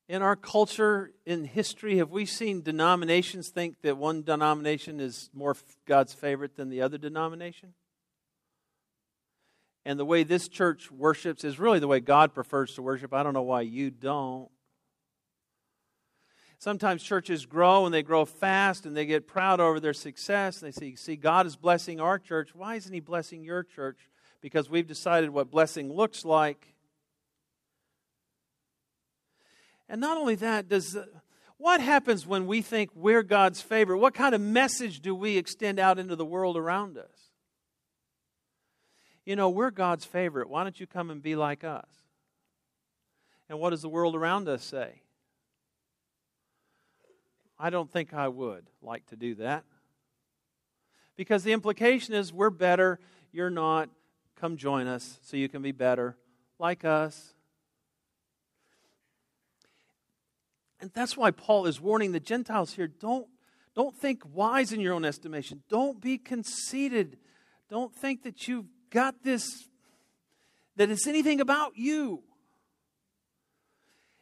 in 0.10 0.22
our 0.22 0.36
culture, 0.36 1.12
in 1.25 1.46
history, 1.46 1.98
have 1.98 2.12
we 2.12 2.25
seen 2.25 2.62
denominations 2.62 3.50
think 3.50 3.82
that 3.82 3.98
one 3.98 4.24
denomination 4.24 5.00
is 5.00 5.29
more 5.34 5.56
God's 5.86 6.13
favorite 6.13 6.56
than 6.56 6.70
the 6.70 6.82
other 6.82 6.98
denomination? 6.98 7.74
And 9.86 9.98
the 9.98 10.06
way 10.06 10.24
this 10.24 10.50
church 10.50 10.91
worships 10.91 11.46
is 11.46 11.60
really 11.60 11.79
the 11.79 11.88
way 11.88 12.01
God 12.01 12.34
prefers 12.34 12.75
to 12.75 12.82
worship. 12.82 13.13
I 13.13 13.24
don't 13.24 13.34
know 13.34 13.41
why 13.41 13.62
you 13.62 13.89
don't. 13.89 14.50
Sometimes 16.60 17.03
churches 17.03 17.46
grow 17.46 17.86
and 17.86 17.94
they 17.94 18.03
grow 18.03 18.25
fast 18.25 18.86
and 18.86 18.98
they 18.98 19.06
get 19.06 19.27
proud 19.27 19.60
over 19.60 19.79
their 19.79 19.94
success. 19.94 20.62
And 20.62 20.74
They 20.74 20.77
say, 20.77 20.96
See, 20.96 21.15
God 21.15 21.46
is 21.46 21.56
blessing 21.56 22.01
our 22.01 22.17
church. 22.17 22.56
Why 22.56 22.75
isn't 22.75 22.94
He 22.94 23.00
blessing 23.00 23.44
your 23.44 23.63
church? 23.63 24.10
Because 24.41 24.70
we've 24.70 24.88
decided 24.88 25.29
what 25.29 25.51
blessing 25.51 25.94
looks 25.94 26.25
like. 26.25 26.74
And 29.89 30.01
not 30.01 30.17
only 30.17 30.36
that, 30.36 30.67
does 30.67 30.96
uh, 30.96 31.06
what 31.58 31.82
happens 31.82 32.27
when 32.27 32.46
we 32.46 32.62
think 32.62 32.91
we're 32.94 33.24
God's 33.24 33.62
favorite? 33.62 33.98
What 33.98 34.13
kind 34.13 34.36
of 34.36 34.41
message 34.41 35.00
do 35.00 35.15
we 35.15 35.38
extend 35.38 35.79
out 35.79 35.98
into 35.98 36.15
the 36.15 36.25
world 36.25 36.58
around 36.58 36.98
us? 36.98 37.32
You 39.25 39.36
know, 39.36 39.50
we're 39.50 39.72
God's 39.72 40.06
favorite. 40.06 40.50
Why 40.50 40.63
don't 40.63 40.79
you 40.79 40.88
come 40.88 41.10
and 41.10 41.22
be 41.22 41.36
like 41.36 41.63
us? 41.63 41.88
And 43.50 43.60
what 43.60 43.72
does 43.72 43.82
the 43.82 43.89
world 43.89 44.15
around 44.15 44.48
us 44.48 44.63
say? 44.63 45.01
I 47.60 47.70
don't 47.70 47.91
think 47.91 48.13
I 48.13 48.27
would 48.27 48.70
like 48.82 49.06
to 49.08 49.15
do 49.15 49.36
that. 49.36 49.63
Because 51.15 51.44
the 51.44 51.53
implication 51.53 52.13
is 52.13 52.32
we're 52.32 52.51
better, 52.51 53.00
you're 53.32 53.50
not. 53.50 53.89
Come 54.36 54.56
join 54.56 54.86
us 54.86 55.17
so 55.24 55.36
you 55.36 55.50
can 55.50 55.63
be 55.63 55.72
better 55.72 56.15
like 56.60 56.86
us. 56.86 57.34
And 60.79 60.91
that's 60.93 61.17
why 61.17 61.31
Paul 61.31 61.65
is 61.65 61.81
warning 61.81 62.12
the 62.12 62.19
Gentiles 62.19 62.74
here 62.74 62.88
don't, 62.88 63.27
don't 63.75 63.96
think 63.96 64.22
wise 64.34 64.72
in 64.72 64.79
your 64.79 64.93
own 64.93 65.05
estimation. 65.05 65.63
Don't 65.69 66.00
be 66.00 66.17
conceited. 66.17 67.17
Don't 67.69 67.93
think 67.93 68.24
that 68.24 68.48
you've 68.48 68.67
got 68.89 69.24
this, 69.24 69.67
that 70.75 70.89
it's 70.89 71.07
anything 71.07 71.41
about 71.41 71.74
you. 71.75 72.22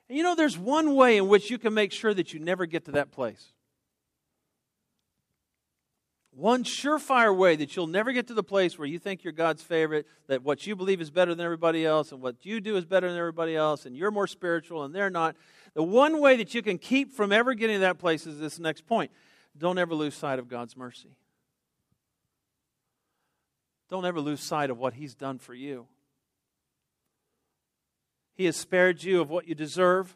And 0.07 0.17
you 0.17 0.23
know, 0.23 0.35
there's 0.35 0.57
one 0.57 0.95
way 0.95 1.17
in 1.17 1.27
which 1.27 1.49
you 1.49 1.57
can 1.57 1.73
make 1.73 1.91
sure 1.91 2.13
that 2.13 2.33
you 2.33 2.39
never 2.39 2.65
get 2.65 2.85
to 2.85 2.91
that 2.91 3.11
place. 3.11 3.51
One 6.31 6.65
surefire 6.65 7.35
way 7.35 7.55
that 7.55 7.75
you'll 7.75 7.87
never 7.87 8.11
get 8.11 8.27
to 8.27 8.33
the 8.33 8.43
place 8.43 8.77
where 8.77 8.87
you 8.87 8.99
think 8.99 9.23
you're 9.23 9.31
God's 9.31 9.63
favorite, 9.63 10.05
that 10.27 10.43
what 10.43 10.67
you 10.67 10.75
believe 10.75 10.99
is 10.99 11.09
better 11.09 11.33
than 11.33 11.45
everybody 11.45 11.85
else, 11.85 12.11
and 12.11 12.21
what 12.21 12.45
you 12.45 12.59
do 12.59 12.75
is 12.75 12.83
better 12.83 13.07
than 13.07 13.17
everybody 13.17 13.55
else, 13.55 13.85
and 13.85 13.95
you're 13.95 14.11
more 14.11 14.27
spiritual 14.27 14.83
and 14.83 14.93
they're 14.93 15.09
not. 15.09 15.37
The 15.75 15.83
one 15.83 16.21
way 16.21 16.37
that 16.37 16.55
you 16.55 16.61
can 16.61 16.77
keep 16.77 17.13
from 17.13 17.31
ever 17.31 17.53
getting 17.53 17.75
to 17.75 17.81
that 17.81 17.99
place 17.99 18.25
is 18.25 18.39
this 18.39 18.57
next 18.57 18.87
point 18.87 19.11
don't 19.57 19.77
ever 19.77 19.93
lose 19.93 20.15
sight 20.15 20.39
of 20.39 20.47
God's 20.49 20.75
mercy. 20.75 21.15
Don't 23.89 24.05
ever 24.05 24.19
lose 24.19 24.41
sight 24.41 24.69
of 24.69 24.77
what 24.77 24.93
He's 24.93 25.13
done 25.13 25.37
for 25.37 25.53
you. 25.53 25.87
He 28.33 28.45
has 28.45 28.57
spared 28.57 29.03
you 29.03 29.21
of 29.21 29.29
what 29.29 29.47
you 29.47 29.55
deserve. 29.55 30.15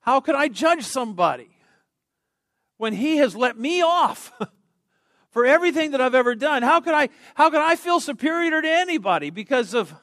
How 0.00 0.20
could 0.20 0.34
I 0.34 0.48
judge 0.48 0.82
somebody 0.82 1.50
when 2.78 2.94
He 2.94 3.18
has 3.18 3.36
let 3.36 3.58
me 3.58 3.82
off 3.82 4.32
for 5.30 5.44
everything 5.44 5.92
that 5.92 6.00
I've 6.00 6.14
ever 6.14 6.34
done? 6.34 6.62
How 6.62 6.80
could 6.80 6.94
I, 6.94 7.10
how 7.34 7.50
could 7.50 7.60
I 7.60 7.76
feel 7.76 8.00
superior 8.00 8.62
to 8.62 8.68
anybody 8.68 9.30
because 9.30 9.74
of 9.74 9.94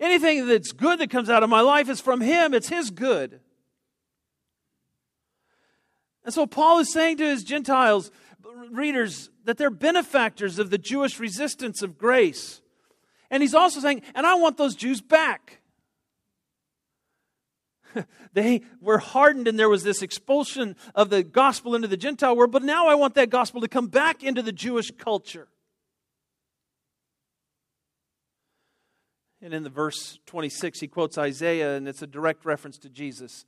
anything 0.00 0.46
that's 0.46 0.72
good 0.72 0.98
that 1.00 1.10
comes 1.10 1.30
out 1.30 1.42
of 1.42 1.50
my 1.50 1.60
life 1.60 1.88
is 1.88 2.00
from 2.00 2.20
Him? 2.20 2.54
It's 2.54 2.68
His 2.68 2.90
good. 2.90 3.40
And 6.26 6.34
so 6.34 6.44
Paul 6.44 6.80
is 6.80 6.92
saying 6.92 7.18
to 7.18 7.24
his 7.24 7.44
Gentiles 7.44 8.10
readers 8.72 9.30
that 9.44 9.56
they're 9.56 9.70
benefactors 9.70 10.58
of 10.58 10.70
the 10.70 10.76
Jewish 10.76 11.20
resistance 11.20 11.82
of 11.82 11.96
grace. 11.96 12.60
And 13.30 13.44
he's 13.44 13.54
also 13.54 13.78
saying, 13.78 14.02
and 14.12 14.26
I 14.26 14.34
want 14.34 14.56
those 14.56 14.74
Jews 14.74 15.00
back. 15.00 15.60
they 18.32 18.62
were 18.80 18.98
hardened 18.98 19.46
and 19.46 19.56
there 19.56 19.68
was 19.68 19.84
this 19.84 20.02
expulsion 20.02 20.74
of 20.96 21.10
the 21.10 21.22
gospel 21.22 21.76
into 21.76 21.86
the 21.86 21.96
Gentile 21.96 22.36
world, 22.36 22.50
but 22.50 22.64
now 22.64 22.88
I 22.88 22.96
want 22.96 23.14
that 23.14 23.30
gospel 23.30 23.60
to 23.60 23.68
come 23.68 23.86
back 23.86 24.24
into 24.24 24.42
the 24.42 24.52
Jewish 24.52 24.90
culture. 24.98 25.46
And 29.42 29.52
in 29.52 29.62
the 29.62 29.70
verse 29.70 30.18
26, 30.26 30.80
he 30.80 30.88
quotes 30.88 31.18
Isaiah, 31.18 31.76
and 31.76 31.86
it's 31.86 32.02
a 32.02 32.06
direct 32.06 32.44
reference 32.44 32.78
to 32.78 32.88
Jesus 32.88 33.44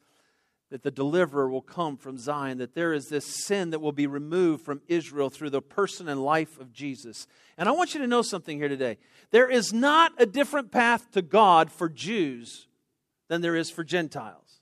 that 0.71 0.83
the 0.83 0.91
deliverer 0.91 1.49
will 1.49 1.63
come 1.63 1.97
from 1.97 2.19
Zion, 2.19 2.59
that 2.59 2.75
there 2.75 2.93
is 2.93 3.07
this 3.07 3.47
sin 3.47 3.71
that 3.71 3.81
will 3.81 3.93
be 3.93 4.07
removed 4.07 4.65
from 4.65 4.83
Israel 4.87 5.31
through 5.31 5.51
the 5.51 5.63
person 5.63 6.09
and 6.09 6.23
life 6.23 6.61
of 6.61 6.73
Jesus. 6.73 7.27
And 7.57 7.69
I 7.69 7.73
want 7.73 7.95
you 7.95 8.01
to 8.01 8.07
know 8.07 8.23
something 8.23 8.59
here 8.59 8.69
today. 8.69 8.99
There 9.31 9.49
is 9.49 9.73
not 9.73 10.13
a 10.19 10.27
different 10.27 10.71
path 10.71 11.11
to 11.13 11.23
God 11.23 11.73
for 11.73 11.89
Jews 11.89 12.69
than 13.29 13.41
there 13.41 13.57
is 13.57 13.71
for 13.71 13.83
Gentiles. 13.83 14.61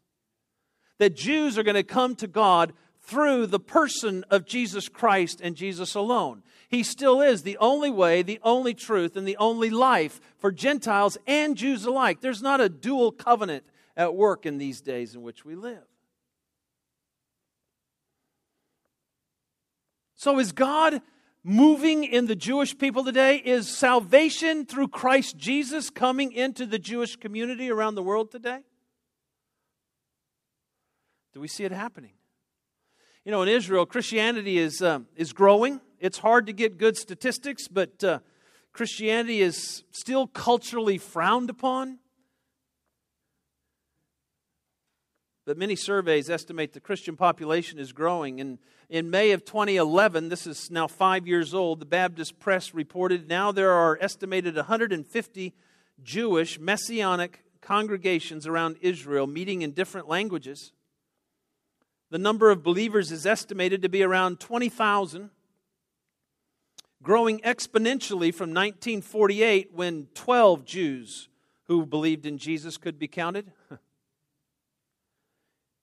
That 0.99 1.17
Jews 1.17 1.59
are 1.59 1.65
going 1.65 1.75
to 1.75 1.83
come 1.83 2.15
to 2.17 2.29
God 2.29 2.73
through 3.03 3.47
the 3.47 3.61
person 3.61 4.25
of 4.31 4.47
Jesus 4.47 4.89
Christ 4.89 5.41
and 5.41 5.57
Jesus 5.57 5.95
alone. 5.95 6.43
He 6.69 6.83
still 6.83 7.21
is 7.21 7.43
the 7.43 7.57
only 7.59 7.91
way, 7.91 8.23
the 8.23 8.41
only 8.43 8.75
truth, 8.75 9.17
and 9.17 9.27
the 9.27 9.37
only 9.37 9.71
life 9.71 10.21
for 10.39 10.51
Gentiles 10.51 11.17
and 11.27 11.57
Jews 11.57 11.85
alike. 11.85 12.21
There's 12.21 12.43
not 12.43 12.61
a 12.61 12.69
dual 12.69 13.13
covenant 13.13 13.65
at 13.97 14.15
work 14.15 14.47
in 14.47 14.59
these 14.59 14.81
days 14.81 15.15
in 15.15 15.23
which 15.23 15.45
we 15.45 15.55
live. 15.55 15.85
So 20.17 20.39
is 20.39 20.53
God 20.53 21.03
moving 21.45 22.03
in 22.03 22.27
the 22.27 22.35
Jewish 22.35 22.77
people 22.77 23.05
today? 23.05 23.37
Is 23.37 23.69
salvation 23.69 24.67
through 24.67 24.89
Christ 24.89 25.37
Jesus 25.37 25.89
coming 25.89 26.33
into 26.33 26.67
the 26.67 26.79
Jewish 26.79 27.15
community 27.15 27.71
around 27.71 27.95
the 27.95 28.03
world 28.03 28.33
today? 28.33 28.61
Do 31.33 31.41
we 31.41 31.49
see 31.49 31.65
it 31.65 31.71
happening? 31.71 32.15
You 33.25 33.31
know, 33.31 33.43
in 33.43 33.49
Israel, 33.49 33.87
Christianity 33.87 34.59
is, 34.59 34.83
um, 34.83 35.07
is 35.17 35.33
growing. 35.33 35.81
It's 35.99 36.19
hard 36.19 36.47
to 36.47 36.53
get 36.53 36.79
good 36.79 36.97
statistics, 36.97 37.69
but 37.69 38.03
uh, 38.05 38.19
Christianity 38.73 39.41
is 39.41 39.85
still 39.91 40.27
culturally 40.27 40.99
frowned 40.99 41.51
upon. 41.51 41.99
But 45.47 45.57
many 45.57 45.77
surveys 45.77 46.29
estimate 46.29 46.73
the 46.73 46.81
Christian 46.81 47.17
population 47.17 47.79
is 47.79 47.93
growing. 47.93 48.41
And 48.41 48.59
in 48.91 49.11
May 49.11 49.31
of 49.31 49.45
2011, 49.45 50.29
this 50.29 50.47
is 50.47 50.71
now 50.71 50.89
five 50.89 51.27
years 51.27 51.55
old, 51.55 51.81
the 51.81 51.87
Baptist 51.87 52.39
Press 52.41 52.75
reported 52.75 53.29
now 53.29 53.53
there 53.53 53.73
are 53.73 53.97
estimated 54.01 54.57
150 54.57 55.55
Jewish 56.03 56.59
messianic 56.59 57.45
congregations 57.61 58.47
around 58.47 58.77
Israel 58.81 59.27
meeting 59.27 59.63
in 59.63 59.71
different 59.71 60.09
languages. 60.09 60.73
The 62.11 62.19
number 62.19 62.51
of 62.51 62.63
believers 62.63 63.11
is 63.11 63.25
estimated 63.25 63.83
to 63.83 63.89
be 63.89 64.03
around 64.03 64.39
20,000, 64.41 65.31
growing 67.03 67.41
exponentially 67.41 68.35
from 68.35 68.51
1948 68.51 69.73
when 69.73 70.09
12 70.15 70.65
Jews 70.65 71.29
who 71.65 71.85
believed 71.85 72.27
in 72.27 72.39
Jesus 72.39 72.77
could 72.77 72.99
be 72.99 73.09
counted. 73.09 73.53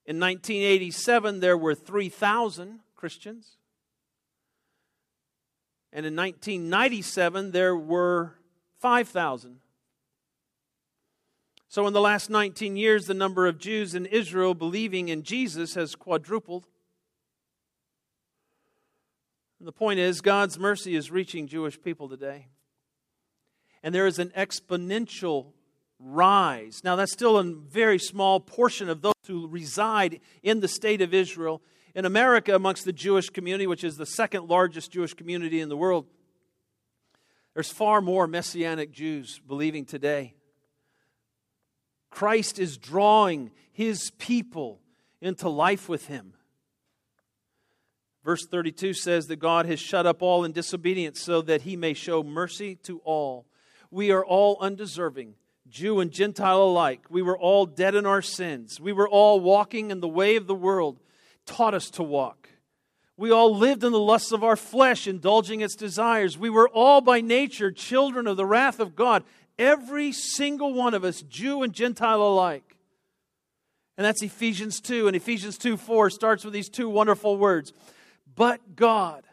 In 0.06 0.20
1987, 0.20 1.40
there 1.40 1.58
were 1.58 1.76
3,000 1.76 2.82
Christians. 2.94 3.56
And 5.94 6.06
in 6.06 6.14
1997, 6.16 7.52
there 7.52 7.76
were 7.76 8.34
5,000. 8.80 9.60
So, 11.70 11.88
in 11.88 11.94
the 11.94 12.02
last 12.02 12.30
19 12.30 12.76
years, 12.76 13.06
the 13.06 13.14
number 13.14 13.48
of 13.48 13.60
Jews 13.60 13.96
in 13.96 14.06
Israel 14.06 14.54
believing 14.54 15.08
in 15.08 15.24
Jesus 15.24 15.76
has 15.76 15.96
quadrupled. 15.96 16.68
And 19.64 19.68
the 19.70 19.72
point 19.72 19.98
is, 19.98 20.20
God's 20.20 20.60
mercy 20.60 20.94
is 20.94 21.10
reaching 21.10 21.48
Jewish 21.48 21.82
people 21.82 22.10
today. 22.10 22.48
And 23.82 23.96
there 23.96 24.08
is 24.08 24.20
an 24.20 24.34
exponential 24.36 25.54
rise. 26.00 26.82
Now, 26.84 26.98
that's 26.98 27.14
still 27.14 27.38
a 27.38 27.46
very 27.46 27.98
small 27.98 28.42
portion 28.42 28.90
of 28.90 29.02
those 29.02 29.14
who 29.26 29.48
reside 29.48 30.20
in 30.42 30.60
the 30.60 30.68
state 30.68 31.02
of 31.02 31.14
Israel. 31.14 31.62
In 31.96 32.04
America, 32.04 32.54
amongst 32.54 32.84
the 32.84 32.92
Jewish 32.92 33.30
community, 33.30 33.66
which 33.66 33.86
is 33.86 33.96
the 33.96 34.06
second 34.06 34.50
largest 34.50 34.92
Jewish 34.92 35.14
community 35.14 35.62
in 35.62 35.70
the 35.70 35.78
world, 35.78 36.08
there's 37.54 37.72
far 37.72 38.02
more 38.02 38.28
Messianic 38.28 38.92
Jews 38.92 39.40
believing 39.48 39.86
today. 39.86 40.34
Christ 42.12 42.60
is 42.60 42.78
drawing 42.78 43.52
his 43.72 44.12
people 44.18 44.82
into 45.22 45.48
life 45.48 45.88
with 45.88 46.08
him. 46.08 46.34
Verse 48.24 48.46
32 48.46 48.94
says 48.94 49.28
that 49.28 49.38
God 49.38 49.66
has 49.66 49.80
shut 49.80 50.06
up 50.06 50.22
all 50.22 50.44
in 50.44 50.54
disobedience 50.54 51.22
so 51.22 51.42
that 51.42 51.64
he 51.64 51.76
may 51.76 51.94
show 51.94 52.24
mercy 52.24 52.76
to 52.84 53.00
all. 53.04 53.46
We 53.92 54.12
are 54.12 54.26
all 54.26 54.58
undeserving, 54.62 55.36
Jew 55.68 56.00
and 56.00 56.12
Gentile 56.12 56.64
alike. 56.64 57.06
We 57.10 57.22
were 57.22 57.38
all 57.38 57.66
dead 57.66 57.96
in 57.96 58.06
our 58.06 58.22
sins. 58.22 58.80
We 58.80 58.94
were 58.94 59.10
all 59.10 59.40
walking 59.40 59.92
in 59.92 60.00
the 60.00 60.08
way 60.08 60.36
of 60.36 60.48
the 60.48 60.56
world, 60.56 61.00
taught 61.46 61.74
us 61.74 61.90
to 61.92 62.04
walk. 62.04 62.50
We 63.18 63.32
all 63.32 63.56
lived 63.56 63.84
in 63.84 63.92
the 63.92 64.00
lusts 64.00 64.32
of 64.32 64.44
our 64.44 64.56
flesh, 64.56 65.06
indulging 65.06 65.62
its 65.62 65.76
desires. 65.76 66.38
We 66.38 66.50
were 66.50 66.70
all 66.70 67.02
by 67.02 67.22
nature 67.22 67.72
children 67.72 68.26
of 68.26 68.38
the 68.38 68.46
wrath 68.46 68.80
of 68.80 68.96
God. 68.96 69.24
Every 69.60 70.12
single 70.12 70.74
one 70.74 70.94
of 70.94 71.04
us, 71.04 71.22
Jew 71.22 71.62
and 71.62 71.74
Gentile 71.74 72.22
alike. 72.22 72.78
And 73.98 74.06
that's 74.06 74.24
Ephesians 74.24 74.80
2. 74.82 75.08
And 75.08 75.16
Ephesians 75.16 75.60
2 75.60 75.78
4 75.78 76.10
starts 76.10 76.44
with 76.44 76.54
these 76.54 76.70
two 76.70 76.90
wonderful 76.90 77.38
words. 77.38 77.72
But 78.36 78.76
God. 78.76 79.24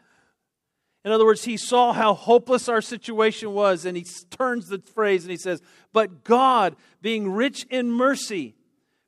In 1.03 1.11
other 1.11 1.25
words, 1.25 1.43
he 1.43 1.57
saw 1.57 1.93
how 1.93 2.13
hopeless 2.13 2.69
our 2.69 2.81
situation 2.81 3.53
was, 3.53 3.85
and 3.85 3.97
he 3.97 4.05
turns 4.29 4.67
the 4.67 4.79
phrase 4.79 5.23
and 5.23 5.31
he 5.31 5.37
says, 5.37 5.61
But 5.93 6.23
God, 6.23 6.75
being 7.01 7.31
rich 7.31 7.65
in 7.69 7.91
mercy, 7.91 8.55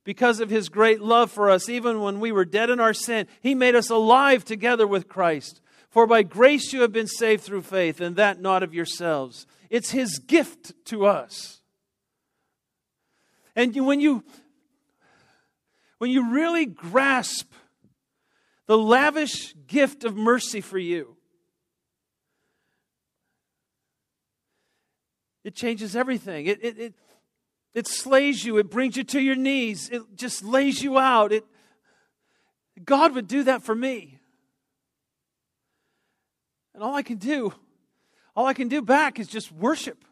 because 0.03 0.39
of 0.39 0.49
his 0.49 0.69
great 0.69 1.01
love 1.01 1.31
for 1.31 1.49
us, 1.49 1.69
even 1.69 2.01
when 2.01 2.19
we 2.19 2.31
were 2.31 2.45
dead 2.45 2.69
in 2.69 2.79
our 2.79 2.93
sin, 2.93 3.27
he 3.41 3.55
made 3.55 3.75
us 3.75 3.89
alive 3.89 4.43
together 4.43 4.87
with 4.87 5.07
Christ. 5.07 5.61
For 5.89 6.07
by 6.07 6.23
grace 6.23 6.73
you 6.73 6.81
have 6.81 6.91
been 6.91 7.07
saved 7.07 7.43
through 7.43 7.61
faith, 7.61 8.01
and 8.01 8.15
that 8.15 8.41
not 8.41 8.63
of 8.63 8.73
yourselves. 8.73 9.45
It's 9.69 9.91
his 9.91 10.19
gift 10.19 10.73
to 10.85 11.05
us. 11.05 11.61
And 13.55 13.75
when 13.85 13.99
you 13.99 14.23
when 15.99 16.09
you 16.09 16.33
really 16.33 16.65
grasp 16.65 17.53
the 18.67 18.77
lavish 18.77 19.53
gift 19.67 20.03
of 20.03 20.15
mercy 20.15 20.61
for 20.61 20.77
you, 20.77 21.15
it 25.43 25.55
changes 25.55 25.95
everything. 25.95 26.45
It, 26.45 26.63
it, 26.63 26.79
it, 26.79 26.93
it 27.73 27.87
slays 27.87 28.45
you. 28.45 28.57
It 28.57 28.69
brings 28.69 28.95
you 28.95 29.03
to 29.03 29.19
your 29.19 29.35
knees. 29.35 29.89
It 29.89 30.01
just 30.15 30.43
lays 30.43 30.81
you 30.81 30.97
out. 30.97 31.31
It, 31.31 31.45
God 32.83 33.13
would 33.15 33.27
do 33.27 33.43
that 33.43 33.63
for 33.63 33.75
me. 33.75 34.19
And 36.73 36.81
all 36.81 36.95
I 36.95 37.03
can 37.03 37.17
do, 37.17 37.53
all 38.35 38.45
I 38.45 38.53
can 38.53 38.67
do 38.67 38.81
back 38.81 39.19
is 39.19 39.27
just 39.27 39.51
worship. 39.51 40.03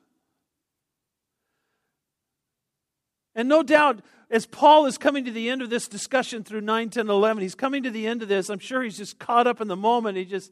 And 3.36 3.48
no 3.48 3.64
doubt, 3.64 4.02
as 4.30 4.46
Paul 4.46 4.86
is 4.86 4.98
coming 4.98 5.26
to 5.26 5.32
the 5.32 5.50
end 5.50 5.62
of 5.62 5.70
this 5.70 5.88
discussion 5.88 6.44
through 6.44 6.62
9, 6.62 6.90
10, 6.90 7.10
11, 7.10 7.42
he's 7.42 7.56
coming 7.56 7.84
to 7.84 7.90
the 7.90 8.08
end 8.08 8.22
of 8.22 8.28
this. 8.28 8.50
I'm 8.50 8.60
sure 8.60 8.82
he's 8.82 8.98
just 8.98 9.20
caught 9.20 9.48
up 9.48 9.62
in 9.62 9.68
the 9.68 9.76
moment. 9.76 10.18
He 10.18 10.26
just, 10.26 10.52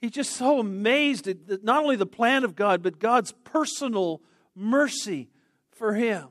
he's 0.00 0.12
just 0.12 0.32
so 0.32 0.60
amazed 0.60 1.28
at 1.28 1.64
not 1.64 1.82
only 1.82 1.96
the 1.96 2.06
plan 2.06 2.44
of 2.44 2.54
God, 2.54 2.82
but 2.82 2.98
God's 2.98 3.32
personal 3.44 4.22
mercy 4.54 5.28
for 5.70 5.94
him. 5.94 6.28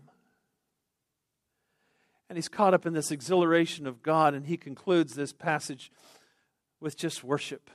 And 2.30 2.38
he's 2.38 2.50
caught 2.50 2.74
up 2.74 2.86
in 2.86 2.94
this 2.94 3.12
exhilaration 3.12 3.86
of 3.86 4.02
God, 4.02 4.34
and 4.34 4.48
he 4.48 4.58
concludes 4.58 5.14
this 5.14 5.32
passage 5.32 5.92
with 6.80 6.98
just 6.98 7.24
worship. 7.24 7.70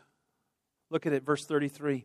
Look 0.90 1.06
at 1.06 1.12
it, 1.12 1.24
verse 1.24 1.44
33. 1.46 2.04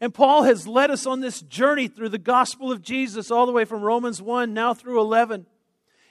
And 0.00 0.12
Paul 0.12 0.42
has 0.42 0.66
led 0.66 0.90
us 0.90 1.06
on 1.06 1.20
this 1.20 1.40
journey 1.40 1.88
through 1.88 2.08
the 2.10 2.18
gospel 2.18 2.72
of 2.72 2.82
Jesus, 2.82 3.30
all 3.30 3.46
the 3.46 3.52
way 3.52 3.64
from 3.64 3.82
Romans 3.82 4.20
1 4.20 4.52
now 4.52 4.74
through 4.74 5.00
11. 5.00 5.46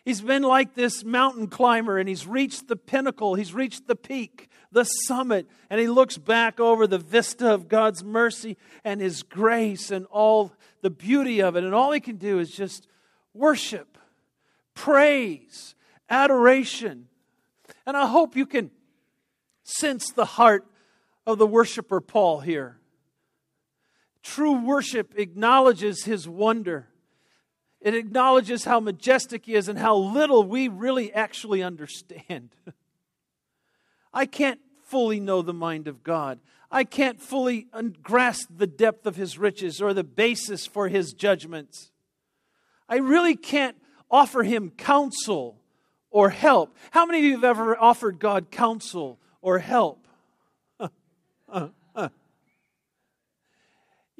He's 0.05 0.21
been 0.21 0.43
like 0.43 0.73
this 0.73 1.05
mountain 1.05 1.47
climber 1.47 1.97
and 1.97 2.09
he's 2.09 2.27
reached 2.27 2.67
the 2.67 2.75
pinnacle, 2.75 3.35
he's 3.35 3.53
reached 3.53 3.87
the 3.87 3.95
peak, 3.95 4.49
the 4.71 4.83
summit, 4.83 5.47
and 5.69 5.79
he 5.79 5.87
looks 5.87 6.17
back 6.17 6.59
over 6.59 6.87
the 6.87 6.97
vista 6.97 7.53
of 7.53 7.69
God's 7.69 8.03
mercy 8.03 8.57
and 8.83 8.99
his 8.99 9.23
grace 9.23 9.91
and 9.91 10.05
all 10.07 10.51
the 10.81 10.89
beauty 10.89 11.41
of 11.41 11.55
it. 11.55 11.63
And 11.63 11.73
all 11.73 11.91
he 11.91 12.01
can 12.01 12.17
do 12.17 12.39
is 12.39 12.51
just 12.51 12.87
worship, 13.33 13.97
praise, 14.73 15.73
adoration. 16.09 17.07
And 17.85 17.95
I 17.95 18.07
hope 18.07 18.35
you 18.35 18.45
can 18.45 18.71
sense 19.63 20.11
the 20.11 20.25
heart 20.25 20.65
of 21.25 21.37
the 21.37 21.47
worshiper 21.47 22.01
Paul 22.01 22.41
here. 22.41 22.77
True 24.23 24.65
worship 24.65 25.13
acknowledges 25.17 26.05
his 26.05 26.27
wonder 26.27 26.87
it 27.83 27.95
acknowledges 27.95 28.63
how 28.63 28.79
majestic 28.79 29.45
He 29.45 29.55
is 29.55 29.67
and 29.67 29.77
how 29.77 29.97
little 29.97 30.43
we 30.43 30.69
really 30.69 31.13
actually 31.13 31.61
understand. 31.61 32.55
I 34.13 34.25
can't 34.25 34.61
fully 34.85 35.19
know 35.19 35.41
the 35.41 35.53
mind 35.53 35.89
of 35.89 36.01
God. 36.01 36.39
I 36.71 36.85
can't 36.85 37.21
fully 37.21 37.67
grasp 38.01 38.47
the 38.55 38.67
depth 38.67 39.05
of 39.05 39.17
His 39.17 39.37
riches 39.37 39.81
or 39.81 39.93
the 39.93 40.03
basis 40.03 40.65
for 40.65 40.87
His 40.87 41.11
judgments. 41.11 41.91
I 42.87 42.97
really 42.97 43.35
can't 43.35 43.75
offer 44.09 44.43
Him 44.43 44.71
counsel 44.71 45.59
or 46.09 46.29
help. 46.29 46.77
How 46.91 47.05
many 47.05 47.19
of 47.19 47.25
you 47.25 47.33
have 47.33 47.43
ever 47.43 47.77
offered 47.77 48.17
God 48.17 48.49
counsel 48.49 49.19
or 49.41 49.59
help? 49.59 50.07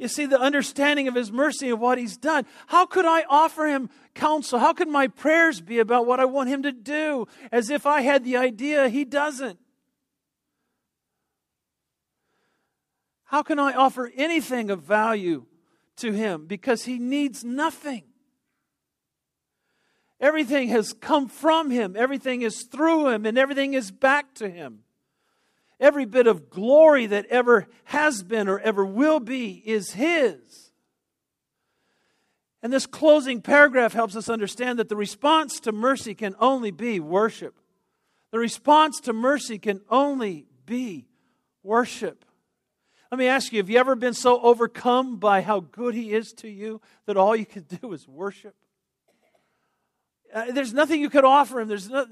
You 0.04 0.10
see, 0.10 0.26
the 0.26 0.38
understanding 0.38 1.08
of 1.08 1.16
His 1.16 1.32
mercy 1.32 1.70
and 1.70 1.80
what 1.80 1.98
He's 1.98 2.18
done. 2.18 2.46
How 2.68 2.86
could 2.86 3.06
I 3.06 3.24
offer 3.30 3.68
Him 3.68 3.90
counsel? 4.14 4.60
How 4.60 4.74
could 4.74 4.90
my 4.90 5.08
prayers 5.08 5.62
be 5.62 5.80
about 5.80 6.06
what 6.06 6.20
I 6.20 6.26
want 6.26 6.50
Him 6.50 6.64
to 6.64 6.74
do 6.74 7.26
as 7.54 7.70
if 7.70 7.86
I 7.86 8.02
had 8.02 8.26
the 8.26 8.36
idea 8.36 8.90
He 8.90 9.06
doesn't? 9.06 9.60
How 13.24 13.44
can 13.44 13.60
I 13.60 13.72
offer 13.72 14.12
anything 14.18 14.70
of 14.70 14.84
value 14.84 15.46
to 15.96 16.12
Him 16.12 16.48
because 16.48 16.84
He 16.84 17.00
needs 17.00 17.46
nothing? 17.46 18.04
Everything 20.20 20.68
has 20.68 20.92
come 20.92 21.30
from 21.30 21.72
Him, 21.72 21.96
everything 21.96 22.42
is 22.42 22.64
through 22.64 23.08
Him, 23.08 23.26
and 23.26 23.38
everything 23.38 23.74
is 23.74 23.90
back 23.90 24.34
to 24.34 24.50
Him. 24.50 24.80
Every 25.80 26.06
bit 26.06 26.28
of 26.28 26.50
glory 26.50 27.06
that 27.08 27.26
ever 27.28 27.68
has 27.86 28.24
been 28.24 28.48
or 28.48 28.60
ever 28.60 28.86
will 28.86 29.20
be 29.20 29.62
is 29.66 29.92
His. 29.92 30.72
And 32.62 32.72
this 32.72 32.86
closing 32.86 33.42
paragraph 33.42 33.92
helps 33.92 34.16
us 34.16 34.30
understand 34.30 34.80
that 34.80 34.88
the 34.88 34.96
response 34.96 35.60
to 35.62 35.74
mercy 35.74 36.16
can 36.16 36.34
only 36.40 36.72
be 36.72 37.00
worship. 37.00 37.60
The 38.32 38.40
response 38.40 39.02
to 39.02 39.14
mercy 39.14 39.60
can 39.60 39.82
only 39.90 40.46
be 40.66 41.08
worship. 41.62 42.24
Let 43.12 43.20
me 43.20 43.28
ask 43.28 43.52
you 43.52 43.60
have 43.60 43.70
you 43.70 43.78
ever 43.78 43.96
been 43.96 44.14
so 44.14 44.42
overcome 44.42 45.18
by 45.18 45.42
how 45.42 45.60
good 45.60 45.94
He 45.94 46.14
is 46.14 46.32
to 46.38 46.50
you 46.50 46.82
that 47.06 47.18
all 47.18 47.36
you 47.36 47.46
could 47.46 47.68
do 47.82 47.92
is 47.92 48.08
worship? 48.08 48.56
Uh, 50.34 50.52
there's 50.52 50.74
nothing 50.74 51.00
you 51.00 51.12
could 51.12 51.26
offer 51.26 51.60
Him. 51.60 51.68
There's 51.68 51.90
no, 51.90 52.08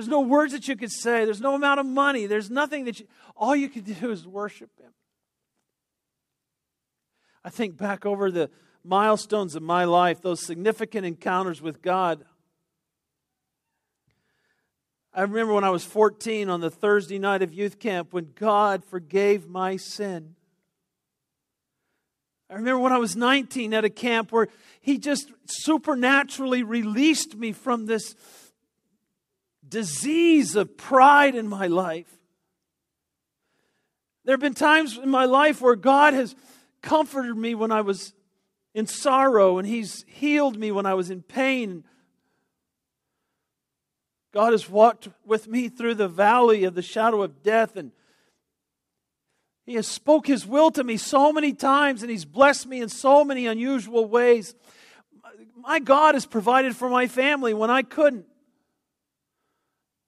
there's 0.00 0.08
no 0.08 0.22
words 0.22 0.54
that 0.54 0.66
you 0.66 0.76
could 0.76 0.90
say. 0.90 1.26
There's 1.26 1.42
no 1.42 1.54
amount 1.54 1.78
of 1.78 1.84
money. 1.84 2.24
There's 2.24 2.48
nothing 2.48 2.86
that 2.86 3.00
you, 3.00 3.06
all 3.36 3.54
you 3.54 3.68
can 3.68 3.82
do 4.00 4.10
is 4.10 4.26
worship 4.26 4.70
Him. 4.80 4.92
I 7.44 7.50
think 7.50 7.76
back 7.76 8.06
over 8.06 8.30
the 8.30 8.48
milestones 8.82 9.54
of 9.54 9.62
my 9.62 9.84
life, 9.84 10.22
those 10.22 10.46
significant 10.46 11.04
encounters 11.04 11.60
with 11.60 11.82
God. 11.82 12.24
I 15.12 15.20
remember 15.20 15.52
when 15.52 15.64
I 15.64 15.70
was 15.70 15.84
14 15.84 16.48
on 16.48 16.62
the 16.62 16.70
Thursday 16.70 17.18
night 17.18 17.42
of 17.42 17.52
youth 17.52 17.78
camp 17.78 18.14
when 18.14 18.32
God 18.34 18.82
forgave 18.86 19.48
my 19.48 19.76
sin. 19.76 20.34
I 22.48 22.54
remember 22.54 22.80
when 22.80 22.94
I 22.94 22.98
was 22.98 23.16
19 23.16 23.74
at 23.74 23.84
a 23.84 23.90
camp 23.90 24.32
where 24.32 24.48
He 24.80 24.96
just 24.96 25.30
supernaturally 25.44 26.62
released 26.62 27.36
me 27.36 27.52
from 27.52 27.84
this 27.84 28.14
disease 29.70 30.56
of 30.56 30.76
pride 30.76 31.34
in 31.34 31.48
my 31.48 31.68
life. 31.68 32.18
There 34.24 34.34
have 34.34 34.40
been 34.40 34.54
times 34.54 34.98
in 34.98 35.08
my 35.08 35.24
life 35.24 35.62
where 35.62 35.76
God 35.76 36.12
has 36.12 36.34
comforted 36.82 37.36
me 37.36 37.54
when 37.54 37.72
I 37.72 37.80
was 37.80 38.12
in 38.74 38.86
sorrow, 38.86 39.58
and 39.58 39.66
He's 39.66 40.04
healed 40.06 40.58
me 40.58 40.70
when 40.70 40.86
I 40.86 40.94
was 40.94 41.10
in 41.10 41.22
pain. 41.22 41.84
God 44.32 44.52
has 44.52 44.68
walked 44.68 45.08
with 45.24 45.48
me 45.48 45.68
through 45.68 45.94
the 45.94 46.08
valley 46.08 46.64
of 46.64 46.74
the 46.74 46.82
shadow 46.82 47.22
of 47.22 47.42
death, 47.42 47.76
and 47.76 47.92
He 49.66 49.74
has 49.74 49.88
spoke 49.88 50.26
His 50.26 50.46
will 50.46 50.70
to 50.72 50.84
me 50.84 50.96
so 50.96 51.32
many 51.32 51.52
times, 51.52 52.02
and 52.02 52.10
He's 52.10 52.24
blessed 52.24 52.66
me 52.66 52.80
in 52.80 52.88
so 52.88 53.24
many 53.24 53.46
unusual 53.46 54.06
ways. 54.06 54.54
My 55.56 55.80
God 55.80 56.14
has 56.14 56.26
provided 56.26 56.76
for 56.76 56.88
my 56.88 57.06
family 57.06 57.54
when 57.54 57.70
I 57.70 57.82
couldn't. 57.82 58.26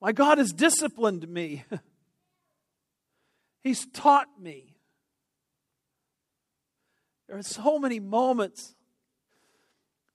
My 0.02 0.10
God 0.10 0.38
has 0.38 0.52
disciplined 0.52 1.28
me. 1.28 1.64
He's 3.62 3.86
taught 3.86 4.26
me. 4.36 4.74
There 7.28 7.38
are 7.38 7.42
so 7.44 7.78
many 7.78 8.00
moments 8.00 8.74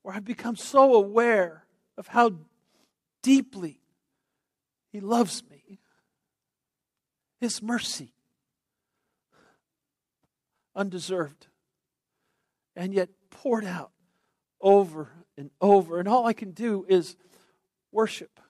where 0.02 0.14
I've 0.14 0.26
become 0.26 0.58
so 0.58 0.94
aware 0.96 1.64
of 1.98 2.08
how 2.08 2.34
deeply 3.24 3.80
He 4.92 5.00
loves 5.00 5.42
me. 5.50 5.80
His 7.40 7.62
mercy, 7.62 8.14
undeserved, 10.76 11.48
and 12.76 12.94
yet 12.94 13.08
poured 13.30 13.64
out 13.64 13.92
over 14.60 15.14
and 15.38 15.50
over. 15.62 15.98
And 15.98 16.10
all 16.10 16.26
I 16.26 16.34
can 16.34 16.52
do 16.52 16.86
is 16.90 17.16
worship. 17.94 18.42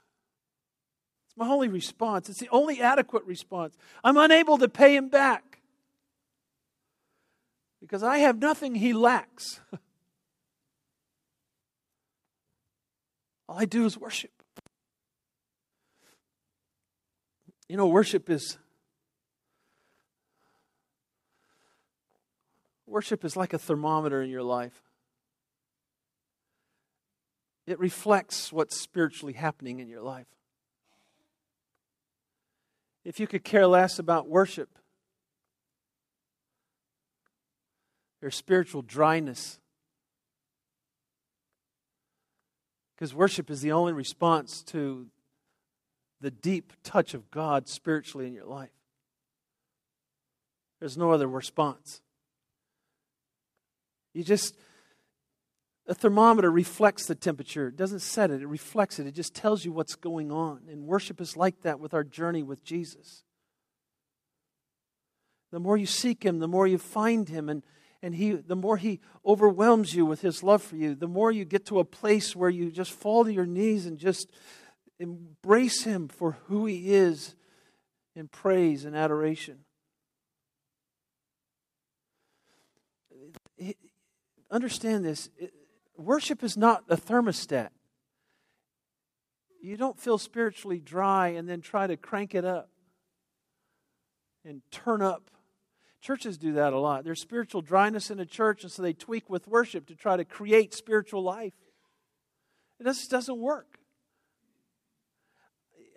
My 1.38 1.48
only 1.48 1.68
response. 1.68 2.30
It's 2.30 2.40
the 2.40 2.50
only 2.50 2.82
adequate 2.82 3.24
response. 3.26 3.78
I'm 4.04 4.18
unable 4.18 4.58
to 4.58 4.68
pay 4.68 4.96
him 4.96 5.08
back 5.08 5.60
because 7.80 8.02
I 8.02 8.18
have 8.18 8.40
nothing 8.40 8.74
he 8.74 8.92
lacks. 8.92 9.62
All 13.48 13.60
I 13.60 13.66
do 13.66 13.86
is 13.86 13.96
worship. 13.98 14.32
You 17.70 17.78
know, 17.78 17.88
worship 17.88 18.32
is 18.32 18.58
worship 22.88 23.24
is 23.24 23.38
like 23.38 23.54
a 23.54 23.60
thermometer 23.60 24.24
in 24.24 24.32
your 24.32 24.42
life. 24.44 24.82
It 27.68 27.80
reflects 27.80 28.52
what's 28.52 28.80
spiritually 28.80 29.34
happening 29.34 29.80
in 29.80 29.88
your 29.88 30.02
life. 30.02 30.37
If 33.08 33.22
you 33.22 33.26
could 33.26 33.46
care 33.46 33.66
less 33.66 34.00
about 34.00 34.28
worship, 34.28 34.68
there's 38.20 38.36
spiritual 38.36 38.82
dryness. 38.82 39.60
Because 42.94 43.14
worship 43.14 43.50
is 43.50 43.62
the 43.62 43.72
only 43.72 43.94
response 43.94 44.62
to 44.64 45.08
the 46.20 46.32
deep 46.32 46.74
touch 46.84 47.14
of 47.14 47.32
God 47.32 47.70
spiritually 47.70 48.28
in 48.28 48.34
your 48.34 48.44
life. 48.44 48.76
There's 50.82 50.98
no 50.98 51.12
other 51.12 51.30
response. 51.30 52.02
You 54.14 54.26
just, 54.26 54.58
a 55.88 55.94
thermometer 55.94 56.52
reflects 56.52 57.06
the 57.06 57.16
temperature. 57.16 57.70
It 57.70 57.78
doesn't 57.78 58.02
set 58.02 58.30
it, 58.30 58.42
it 58.42 58.48
reflects 58.48 59.00
it. 59.00 59.08
It 59.08 59.14
just 59.14 59.34
tells 59.34 59.64
you 59.64 59.72
what's 59.72 59.96
going 59.96 60.32
on. 60.32 60.64
And 60.70 60.86
worship 60.86 61.22
is 61.22 61.38
like 61.38 61.62
that 61.62 61.80
with 61.80 61.94
our 61.94 62.04
journey 62.04 62.44
with 62.44 62.64
Jesus. 62.64 63.24
The 65.52 65.60
more 65.60 65.78
you 65.78 65.86
seek 65.86 66.24
Him, 66.24 66.40
the 66.40 66.48
more 66.48 66.68
you 66.68 66.78
find 66.78 67.30
Him. 67.30 67.48
And 67.48 67.64
and 68.02 68.16
he 68.16 68.34
the 68.34 68.56
more 68.56 68.78
he 68.78 69.00
overwhelms 69.26 69.94
you 69.96 70.06
with 70.06 70.22
his 70.22 70.44
love 70.44 70.62
for 70.62 70.76
you 70.76 70.96
the 70.96 71.08
more 71.08 71.32
you 71.32 71.46
get 71.46 71.66
to 71.66 71.80
a 71.80 71.84
place 71.84 72.36
where 72.36 72.50
you 72.50 72.72
just 72.72 72.92
fall 72.92 73.26
to 73.26 73.34
your 73.34 73.46
knees 73.46 73.86
and 73.86 73.98
just 73.98 74.30
embrace 75.00 75.84
him 75.84 76.08
for 76.08 76.38
who 76.46 76.66
he 76.66 76.94
is 76.94 77.36
in 78.16 78.28
praise 78.28 78.86
and 78.86 78.96
adoration 78.96 79.60
understand 84.52 85.04
this 85.04 85.30
worship 85.98 86.44
is 86.44 86.58
not 86.58 86.84
a 86.90 86.98
thermostat 86.98 87.70
you 89.62 89.76
don't 89.76 90.00
feel 90.00 90.18
spiritually 90.18 90.80
dry 90.80 91.30
and 91.30 91.50
then 91.50 91.62
try 91.62 91.88
to 91.88 91.98
crank 91.98 92.36
it 92.36 92.46
up 92.46 92.70
and 94.46 94.62
turn 94.72 95.02
up 95.02 95.30
Churches 96.08 96.38
do 96.38 96.54
that 96.54 96.72
a 96.72 96.80
lot. 96.80 97.04
There's 97.04 97.20
spiritual 97.20 97.62
dryness 97.62 98.10
in 98.12 98.22
a 98.22 98.26
church, 98.26 98.64
and 98.64 98.72
so 98.72 98.82
they 98.82 98.94
tweak 98.94 99.30
with 99.30 99.46
worship 99.46 99.88
to 99.88 99.96
try 99.96 100.16
to 100.16 100.24
create 100.24 100.74
spiritual 100.74 101.22
life. 101.22 101.52
It 102.80 102.86
just 102.86 103.12
doesn't 103.12 103.38
work. 103.38 103.80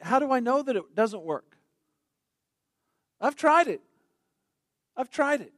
How 0.02 0.18
do 0.18 0.32
I 0.32 0.40
know 0.40 0.62
that 0.62 0.74
it 0.74 0.96
doesn't 0.96 1.22
work? 1.22 1.56
I've 3.20 3.36
tried 3.36 3.68
it. 3.68 3.82
I've 4.96 5.10
tried 5.10 5.42
it. 5.42 5.52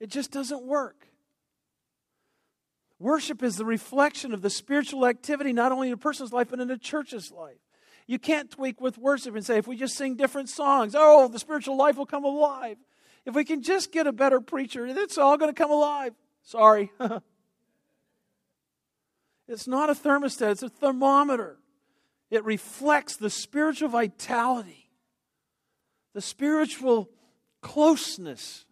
It 0.00 0.10
just 0.10 0.30
doesn't 0.30 0.64
work. 0.64 1.07
Worship 2.98 3.42
is 3.42 3.56
the 3.56 3.64
reflection 3.64 4.34
of 4.34 4.42
the 4.42 4.50
spiritual 4.50 5.06
activity, 5.06 5.52
not 5.52 5.70
only 5.70 5.88
in 5.88 5.94
a 5.94 5.98
person's 5.98 6.32
life, 6.32 6.48
but 6.50 6.60
in 6.60 6.70
a 6.70 6.78
church's 6.78 7.30
life. 7.30 7.58
You 8.06 8.18
can't 8.18 8.50
tweak 8.50 8.80
with 8.80 8.98
worship 8.98 9.36
and 9.36 9.44
say, 9.44 9.58
if 9.58 9.68
we 9.68 9.76
just 9.76 9.96
sing 9.96 10.16
different 10.16 10.48
songs, 10.48 10.94
oh, 10.96 11.28
the 11.28 11.38
spiritual 11.38 11.76
life 11.76 11.96
will 11.96 12.06
come 12.06 12.24
alive. 12.24 12.78
If 13.24 13.34
we 13.34 13.44
can 13.44 13.62
just 13.62 13.92
get 13.92 14.06
a 14.06 14.12
better 14.12 14.40
preacher, 14.40 14.86
it's 14.86 15.18
all 15.18 15.36
going 15.36 15.50
to 15.50 15.54
come 15.54 15.70
alive. 15.70 16.14
Sorry. 16.42 16.90
it's 19.48 19.68
not 19.68 19.90
a 19.90 19.94
thermostat, 19.94 20.52
it's 20.52 20.62
a 20.62 20.70
thermometer. 20.70 21.58
It 22.30 22.44
reflects 22.44 23.16
the 23.16 23.30
spiritual 23.30 23.90
vitality, 23.90 24.90
the 26.14 26.20
spiritual 26.20 27.10
closeness, 27.60 28.64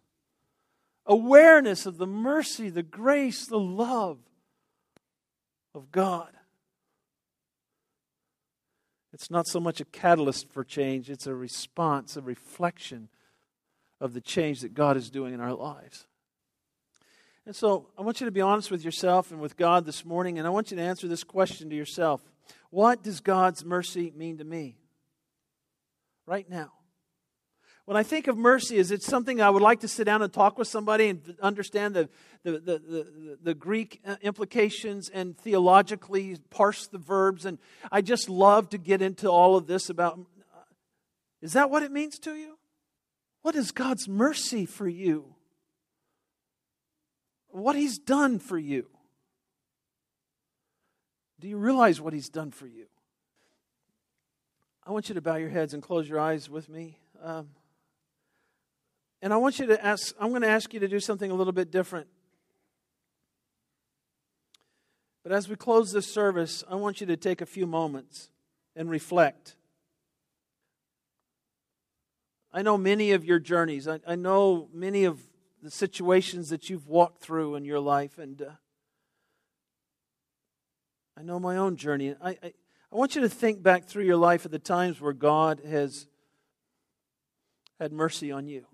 awareness 1.06 1.86
of 1.86 1.98
the 1.98 2.06
mercy, 2.06 2.68
the 2.68 2.82
grace, 2.82 3.46
the 3.46 3.58
love 3.58 4.18
of 5.74 5.90
God. 5.92 6.30
It's 9.12 9.30
not 9.30 9.46
so 9.46 9.60
much 9.60 9.80
a 9.80 9.84
catalyst 9.86 10.50
for 10.52 10.62
change, 10.62 11.08
it's 11.08 11.26
a 11.26 11.34
response, 11.34 12.16
a 12.16 12.22
reflection 12.22 13.08
of 14.00 14.12
the 14.12 14.20
change 14.20 14.60
that 14.60 14.74
God 14.74 14.96
is 14.96 15.08
doing 15.08 15.32
in 15.32 15.40
our 15.40 15.54
lives. 15.54 16.06
And 17.46 17.54
so 17.54 17.88
I 17.96 18.02
want 18.02 18.20
you 18.20 18.26
to 18.26 18.32
be 18.32 18.40
honest 18.40 18.70
with 18.70 18.84
yourself 18.84 19.30
and 19.30 19.40
with 19.40 19.56
God 19.56 19.86
this 19.86 20.04
morning, 20.04 20.38
and 20.38 20.46
I 20.46 20.50
want 20.50 20.70
you 20.70 20.76
to 20.76 20.82
answer 20.82 21.06
this 21.08 21.24
question 21.24 21.70
to 21.70 21.76
yourself 21.76 22.20
What 22.70 23.02
does 23.02 23.20
God's 23.20 23.64
mercy 23.64 24.12
mean 24.14 24.38
to 24.38 24.44
me 24.44 24.76
right 26.26 26.48
now? 26.50 26.72
When 27.86 27.96
I 27.96 28.02
think 28.02 28.26
of 28.26 28.36
mercy, 28.36 28.78
is 28.78 28.90
it 28.90 29.04
something 29.04 29.40
I 29.40 29.48
would 29.48 29.62
like 29.62 29.78
to 29.80 29.88
sit 29.88 30.04
down 30.04 30.20
and 30.20 30.32
talk 30.32 30.58
with 30.58 30.66
somebody 30.66 31.08
and 31.08 31.36
understand 31.40 31.94
the, 31.94 32.08
the, 32.42 32.52
the, 32.52 32.58
the, 32.58 33.38
the 33.40 33.54
Greek 33.54 34.00
uh, 34.04 34.16
implications 34.22 35.08
and 35.08 35.38
theologically 35.38 36.36
parse 36.50 36.88
the 36.88 36.98
verbs? 36.98 37.46
And 37.46 37.58
I 37.92 38.02
just 38.02 38.28
love 38.28 38.70
to 38.70 38.78
get 38.78 39.02
into 39.02 39.28
all 39.28 39.56
of 39.56 39.68
this 39.68 39.88
about. 39.88 40.18
Is 41.40 41.52
that 41.52 41.70
what 41.70 41.84
it 41.84 41.92
means 41.92 42.18
to 42.20 42.34
you? 42.34 42.58
What 43.42 43.54
is 43.54 43.70
God's 43.70 44.08
mercy 44.08 44.66
for 44.66 44.88
you? 44.88 45.36
What 47.50 47.76
He's 47.76 47.98
done 47.98 48.40
for 48.40 48.58
you? 48.58 48.88
Do 51.38 51.46
you 51.46 51.56
realize 51.56 52.00
what 52.00 52.14
He's 52.14 52.28
done 52.28 52.50
for 52.50 52.66
you? 52.66 52.86
I 54.84 54.90
want 54.90 55.08
you 55.08 55.14
to 55.14 55.20
bow 55.20 55.36
your 55.36 55.50
heads 55.50 55.72
and 55.72 55.80
close 55.80 56.08
your 56.08 56.18
eyes 56.18 56.50
with 56.50 56.68
me. 56.68 56.98
Um, 57.22 57.50
and 59.26 59.34
I 59.34 59.38
want 59.38 59.58
you 59.58 59.66
to 59.66 59.84
ask, 59.84 60.14
I'm 60.20 60.28
going 60.28 60.42
to 60.42 60.48
ask 60.48 60.72
you 60.72 60.78
to 60.78 60.86
do 60.86 61.00
something 61.00 61.32
a 61.32 61.34
little 61.34 61.52
bit 61.52 61.72
different. 61.72 62.06
But 65.24 65.32
as 65.32 65.48
we 65.48 65.56
close 65.56 65.90
this 65.90 66.06
service, 66.06 66.62
I 66.70 66.76
want 66.76 67.00
you 67.00 67.08
to 67.08 67.16
take 67.16 67.40
a 67.40 67.46
few 67.46 67.66
moments 67.66 68.30
and 68.76 68.88
reflect. 68.88 69.56
I 72.52 72.62
know 72.62 72.78
many 72.78 73.10
of 73.10 73.24
your 73.24 73.40
journeys. 73.40 73.88
I, 73.88 73.98
I 74.06 74.14
know 74.14 74.68
many 74.72 75.02
of 75.02 75.18
the 75.60 75.72
situations 75.72 76.50
that 76.50 76.70
you've 76.70 76.86
walked 76.86 77.20
through 77.20 77.56
in 77.56 77.64
your 77.64 77.80
life. 77.80 78.18
And 78.18 78.40
uh, 78.40 78.50
I 81.18 81.22
know 81.22 81.40
my 81.40 81.56
own 81.56 81.74
journey. 81.74 82.14
I, 82.22 82.30
I, 82.30 82.52
I 82.92 82.94
want 82.94 83.16
you 83.16 83.22
to 83.22 83.28
think 83.28 83.60
back 83.60 83.86
through 83.86 84.04
your 84.04 84.18
life 84.18 84.44
at 84.44 84.52
the 84.52 84.60
times 84.60 85.00
where 85.00 85.12
God 85.12 85.62
has 85.66 86.06
had 87.80 87.92
mercy 87.92 88.30
on 88.30 88.46
you. 88.46 88.66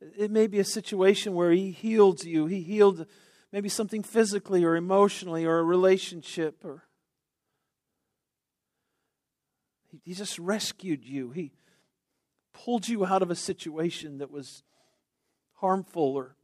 It 0.00 0.30
may 0.30 0.46
be 0.46 0.58
a 0.58 0.64
situation 0.64 1.34
where 1.34 1.50
He 1.50 1.70
healed 1.70 2.24
you. 2.24 2.46
He 2.46 2.62
healed 2.62 3.06
maybe 3.52 3.68
something 3.68 4.02
physically 4.02 4.64
or 4.64 4.76
emotionally 4.76 5.44
or 5.44 5.58
a 5.58 5.64
relationship 5.64 6.64
or 6.64 6.84
He 10.04 10.14
just 10.14 10.38
rescued 10.38 11.04
you. 11.04 11.30
He 11.30 11.52
pulled 12.52 12.88
you 12.88 13.04
out 13.04 13.22
of 13.22 13.30
a 13.30 13.34
situation 13.34 14.18
that 14.18 14.30
was 14.30 14.62
harmful 15.54 16.14
or 16.16 16.36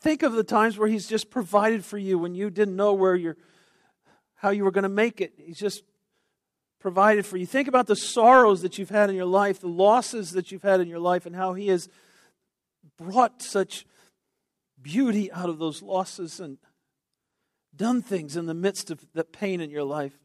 think 0.00 0.22
of 0.22 0.32
the 0.32 0.44
times 0.44 0.78
where 0.78 0.88
he's 0.88 1.06
just 1.06 1.30
provided 1.30 1.84
for 1.84 1.98
you 1.98 2.18
when 2.18 2.34
you 2.34 2.50
didn't 2.50 2.76
know 2.76 2.92
where 2.92 3.14
you're 3.14 3.36
how 4.34 4.50
you 4.50 4.64
were 4.64 4.70
going 4.70 4.82
to 4.82 4.88
make 4.88 5.20
it. 5.20 5.32
He's 5.38 5.58
just 5.58 5.82
provided 6.86 7.26
for 7.26 7.36
you. 7.36 7.46
Think 7.46 7.66
about 7.66 7.88
the 7.88 7.96
sorrows 7.96 8.62
that 8.62 8.78
you've 8.78 8.90
had 8.90 9.10
in 9.10 9.16
your 9.16 9.26
life, 9.26 9.58
the 9.58 9.66
losses 9.66 10.30
that 10.30 10.52
you've 10.52 10.62
had 10.62 10.78
in 10.78 10.86
your 10.86 11.00
life, 11.00 11.26
and 11.26 11.34
how 11.34 11.52
he 11.52 11.66
has 11.66 11.88
brought 12.96 13.42
such 13.42 13.84
beauty 14.80 15.32
out 15.32 15.48
of 15.48 15.58
those 15.58 15.82
losses 15.82 16.38
and 16.38 16.58
done 17.74 18.02
things 18.02 18.36
in 18.36 18.46
the 18.46 18.54
midst 18.54 18.92
of 18.92 19.04
that 19.14 19.32
pain 19.32 19.60
in 19.60 19.68
your 19.68 19.82
life. 19.82 20.16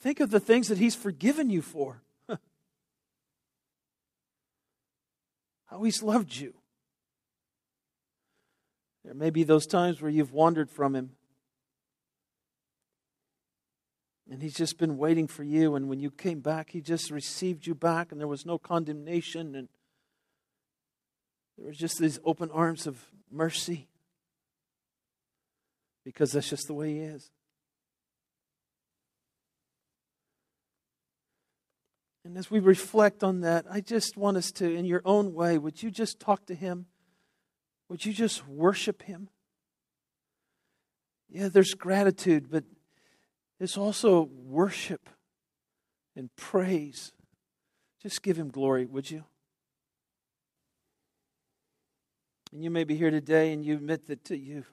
Think 0.00 0.20
of 0.20 0.30
the 0.30 0.40
things 0.40 0.68
that 0.68 0.78
He's 0.78 0.94
forgiven 0.94 1.50
you 1.50 1.60
for. 1.60 2.00
How 5.66 5.82
He's 5.82 6.02
loved 6.02 6.34
you. 6.34 6.54
There 9.04 9.12
may 9.12 9.28
be 9.28 9.44
those 9.44 9.66
times 9.66 10.00
where 10.00 10.10
you've 10.10 10.32
wandered 10.32 10.70
from 10.70 10.96
Him. 10.96 11.10
And 14.30 14.42
He's 14.42 14.54
just 14.54 14.78
been 14.78 14.98
waiting 14.98 15.28
for 15.28 15.44
you. 15.44 15.74
And 15.76 15.88
when 15.88 16.00
you 16.00 16.10
came 16.10 16.40
back, 16.40 16.70
He 16.70 16.80
just 16.80 17.10
received 17.10 17.66
you 17.66 17.74
back, 17.74 18.10
and 18.10 18.20
there 18.20 18.28
was 18.28 18.46
no 18.46 18.58
condemnation. 18.58 19.54
And 19.54 19.68
there 21.56 21.68
was 21.68 21.78
just 21.78 21.98
these 21.98 22.18
open 22.24 22.50
arms 22.50 22.86
of 22.86 23.04
mercy 23.30 23.88
because 26.04 26.32
that's 26.32 26.48
just 26.48 26.66
the 26.68 26.74
way 26.74 26.94
He 26.94 27.00
is. 27.00 27.30
And 32.24 32.36
as 32.36 32.50
we 32.50 32.58
reflect 32.58 33.22
on 33.22 33.42
that, 33.42 33.66
I 33.70 33.80
just 33.80 34.16
want 34.16 34.36
us 34.36 34.50
to, 34.52 34.68
in 34.68 34.84
your 34.84 35.02
own 35.04 35.32
way, 35.32 35.58
would 35.58 35.80
you 35.80 35.92
just 35.92 36.18
talk 36.18 36.46
to 36.46 36.54
Him? 36.54 36.86
Would 37.88 38.04
you 38.04 38.12
just 38.12 38.48
worship 38.48 39.02
Him? 39.02 39.28
Yeah, 41.28 41.48
there's 41.48 41.74
gratitude, 41.74 42.50
but 42.50 42.64
there's 43.58 43.76
also 43.76 44.28
worship 44.44 45.08
and 46.14 46.34
praise. 46.36 47.12
Just 48.02 48.22
give 48.22 48.36
Him 48.38 48.48
glory, 48.48 48.84
would 48.84 49.10
you? 49.10 49.24
And 52.52 52.62
you 52.62 52.70
may 52.70 52.84
be 52.84 52.96
here 52.96 53.10
today 53.10 53.52
and 53.52 53.64
you 53.64 53.74
admit 53.74 54.06
that 54.06 54.30
you've 54.30 54.70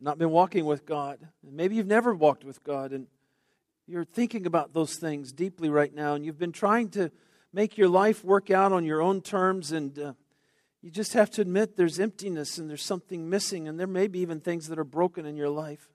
not 0.00 0.18
been 0.18 0.30
walking 0.30 0.64
with 0.64 0.84
God. 0.84 1.18
Maybe 1.42 1.76
you've 1.76 1.86
never 1.86 2.14
walked 2.14 2.44
with 2.44 2.62
God 2.62 2.92
and 2.92 3.06
you're 3.86 4.04
thinking 4.04 4.46
about 4.46 4.74
those 4.74 4.96
things 4.96 5.32
deeply 5.32 5.68
right 5.68 5.94
now 5.94 6.14
and 6.14 6.24
you've 6.24 6.38
been 6.38 6.52
trying 6.52 6.90
to 6.90 7.10
make 7.52 7.78
your 7.78 7.88
life 7.88 8.24
work 8.24 8.50
out 8.50 8.72
on 8.72 8.84
your 8.84 9.00
own 9.00 9.22
terms 9.22 9.72
and 9.72 9.98
uh, 9.98 10.12
you 10.82 10.90
just 10.90 11.14
have 11.14 11.30
to 11.30 11.40
admit 11.40 11.76
there's 11.76 11.98
emptiness 11.98 12.58
and 12.58 12.68
there's 12.68 12.84
something 12.84 13.28
missing 13.30 13.66
and 13.66 13.80
there 13.80 13.86
may 13.86 14.06
be 14.06 14.20
even 14.20 14.40
things 14.40 14.68
that 14.68 14.78
are 14.78 14.84
broken 14.84 15.24
in 15.24 15.36
your 15.36 15.48
life. 15.48 15.93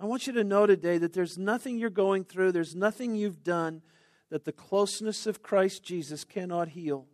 I 0.00 0.06
want 0.06 0.26
you 0.26 0.32
to 0.32 0.44
know 0.44 0.64
today 0.64 0.96
that 0.96 1.12
there's 1.12 1.36
nothing 1.36 1.76
you're 1.76 1.90
going 1.90 2.24
through, 2.24 2.52
there's 2.52 2.74
nothing 2.74 3.14
you've 3.14 3.44
done 3.44 3.82
that 4.30 4.46
the 4.46 4.52
closeness 4.52 5.26
of 5.26 5.42
Christ 5.42 5.82
Jesus 5.82 6.24
cannot 6.24 6.68
heal. 6.68 7.06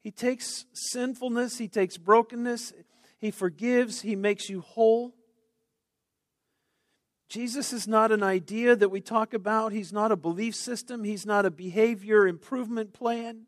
He 0.00 0.10
takes 0.10 0.64
sinfulness, 0.72 1.58
He 1.58 1.68
takes 1.68 1.98
brokenness, 1.98 2.72
He 3.18 3.30
forgives, 3.30 4.00
He 4.00 4.16
makes 4.16 4.48
you 4.48 4.62
whole. 4.62 5.14
Jesus 7.28 7.74
is 7.74 7.86
not 7.86 8.10
an 8.10 8.22
idea 8.22 8.74
that 8.74 8.90
we 8.90 9.02
talk 9.02 9.34
about. 9.34 9.72
He's 9.72 9.92
not 9.92 10.12
a 10.12 10.16
belief 10.16 10.54
system. 10.54 11.04
He's 11.04 11.26
not 11.26 11.44
a 11.44 11.50
behavior 11.50 12.26
improvement 12.26 12.92
plan. 12.92 13.46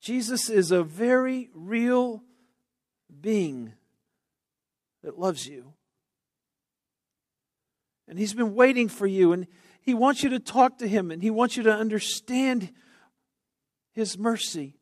Jesus 0.00 0.48
is 0.48 0.70
a 0.70 0.82
very 0.82 1.50
real 1.52 2.22
being 3.20 3.74
that 5.06 5.18
loves 5.18 5.48
you. 5.48 5.72
And 8.06 8.18
He's 8.18 8.34
been 8.34 8.54
waiting 8.54 8.88
for 8.88 9.06
you, 9.06 9.32
and 9.32 9.48
He 9.80 9.94
wants 9.94 10.22
you 10.22 10.30
to 10.30 10.38
talk 10.38 10.78
to 10.78 10.86
Him, 10.86 11.10
and 11.10 11.22
He 11.22 11.30
wants 11.30 11.56
you 11.56 11.64
to 11.64 11.72
understand 11.72 12.70
his 13.96 14.18
mercy. 14.18 14.74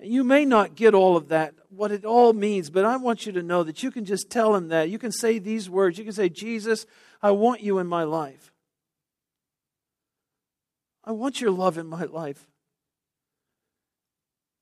And 0.00 0.12
you 0.12 0.24
may 0.24 0.44
not 0.44 0.74
get 0.74 0.92
all 0.92 1.16
of 1.16 1.28
that, 1.28 1.54
what 1.70 1.92
it 1.92 2.04
all 2.04 2.32
means, 2.32 2.68
but 2.68 2.84
I 2.84 2.96
want 2.96 3.26
you 3.26 3.32
to 3.32 3.44
know 3.44 3.62
that 3.62 3.82
you 3.84 3.92
can 3.92 4.04
just 4.04 4.28
tell 4.28 4.56
him 4.56 4.68
that. 4.68 4.90
You 4.90 4.98
can 4.98 5.12
say 5.12 5.38
these 5.38 5.70
words. 5.70 5.96
You 5.96 6.02
can 6.02 6.12
say, 6.12 6.28
Jesus, 6.28 6.84
I 7.22 7.30
want 7.30 7.62
you 7.62 7.78
in 7.78 7.86
my 7.86 8.02
life. 8.02 8.52
I 11.04 11.12
want 11.12 11.40
your 11.40 11.52
love 11.52 11.78
in 11.78 11.86
my 11.86 12.04
life. 12.04 12.48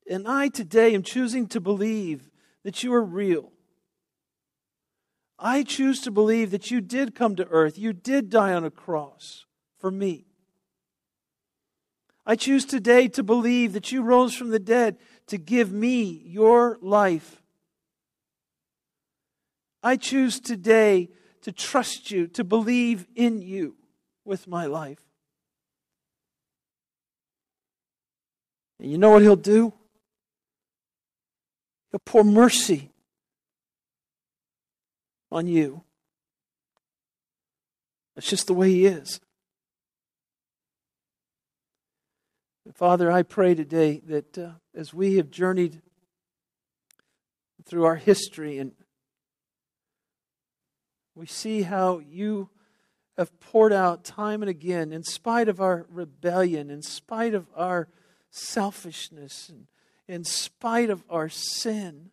And 0.08 0.28
I 0.28 0.48
today 0.48 0.94
am 0.94 1.02
choosing 1.02 1.46
to 1.48 1.60
believe 1.60 2.30
that 2.62 2.82
you 2.82 2.94
are 2.94 3.02
real. 3.02 3.52
I 5.38 5.62
choose 5.62 6.00
to 6.02 6.10
believe 6.10 6.50
that 6.52 6.70
you 6.70 6.80
did 6.80 7.14
come 7.14 7.36
to 7.36 7.46
earth. 7.48 7.78
You 7.78 7.92
did 7.92 8.30
die 8.30 8.52
on 8.52 8.64
a 8.64 8.70
cross 8.70 9.44
for 9.78 9.90
me. 9.90 10.26
I 12.24 12.34
choose 12.34 12.64
today 12.64 13.06
to 13.08 13.22
believe 13.22 13.72
that 13.72 13.92
you 13.92 14.02
rose 14.02 14.34
from 14.34 14.50
the 14.50 14.58
dead 14.58 14.96
to 15.28 15.38
give 15.38 15.70
me 15.70 16.22
your 16.24 16.78
life. 16.80 17.42
I 19.82 19.96
choose 19.96 20.40
today 20.40 21.10
to 21.42 21.52
trust 21.52 22.10
you, 22.10 22.26
to 22.28 22.42
believe 22.42 23.06
in 23.14 23.42
you 23.42 23.76
with 24.24 24.48
my 24.48 24.66
life. 24.66 24.98
And 28.80 28.90
you 28.90 28.98
know 28.98 29.10
what 29.10 29.22
he'll 29.22 29.36
do? 29.36 29.72
He'll 31.96 32.00
pour 32.04 32.24
mercy 32.24 32.90
on 35.32 35.46
you. 35.46 35.82
That's 38.14 38.28
just 38.28 38.48
the 38.48 38.52
way 38.52 38.68
he 38.68 38.84
is. 38.84 39.18
Father, 42.74 43.10
I 43.10 43.22
pray 43.22 43.54
today 43.54 44.02
that 44.08 44.36
uh, 44.36 44.50
as 44.74 44.92
we 44.92 45.16
have 45.16 45.30
journeyed 45.30 45.80
through 47.64 47.86
our 47.86 47.96
history 47.96 48.58
and 48.58 48.72
we 51.14 51.24
see 51.24 51.62
how 51.62 52.00
you 52.00 52.50
have 53.16 53.40
poured 53.40 53.72
out 53.72 54.04
time 54.04 54.42
and 54.42 54.50
again, 54.50 54.92
in 54.92 55.02
spite 55.02 55.48
of 55.48 55.62
our 55.62 55.86
rebellion, 55.88 56.70
in 56.70 56.82
spite 56.82 57.32
of 57.32 57.46
our 57.56 57.88
selfishness, 58.30 59.48
and 59.48 59.66
in 60.08 60.24
spite 60.24 60.90
of 60.90 61.04
our 61.10 61.28
sin, 61.28 62.10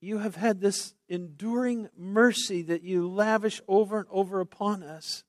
you 0.00 0.18
have 0.18 0.36
had 0.36 0.60
this 0.60 0.94
enduring 1.08 1.88
mercy 1.96 2.62
that 2.62 2.82
you 2.82 3.08
lavish 3.08 3.60
over 3.66 3.98
and 3.98 4.08
over 4.10 4.40
upon 4.40 4.82
us. 4.82 5.24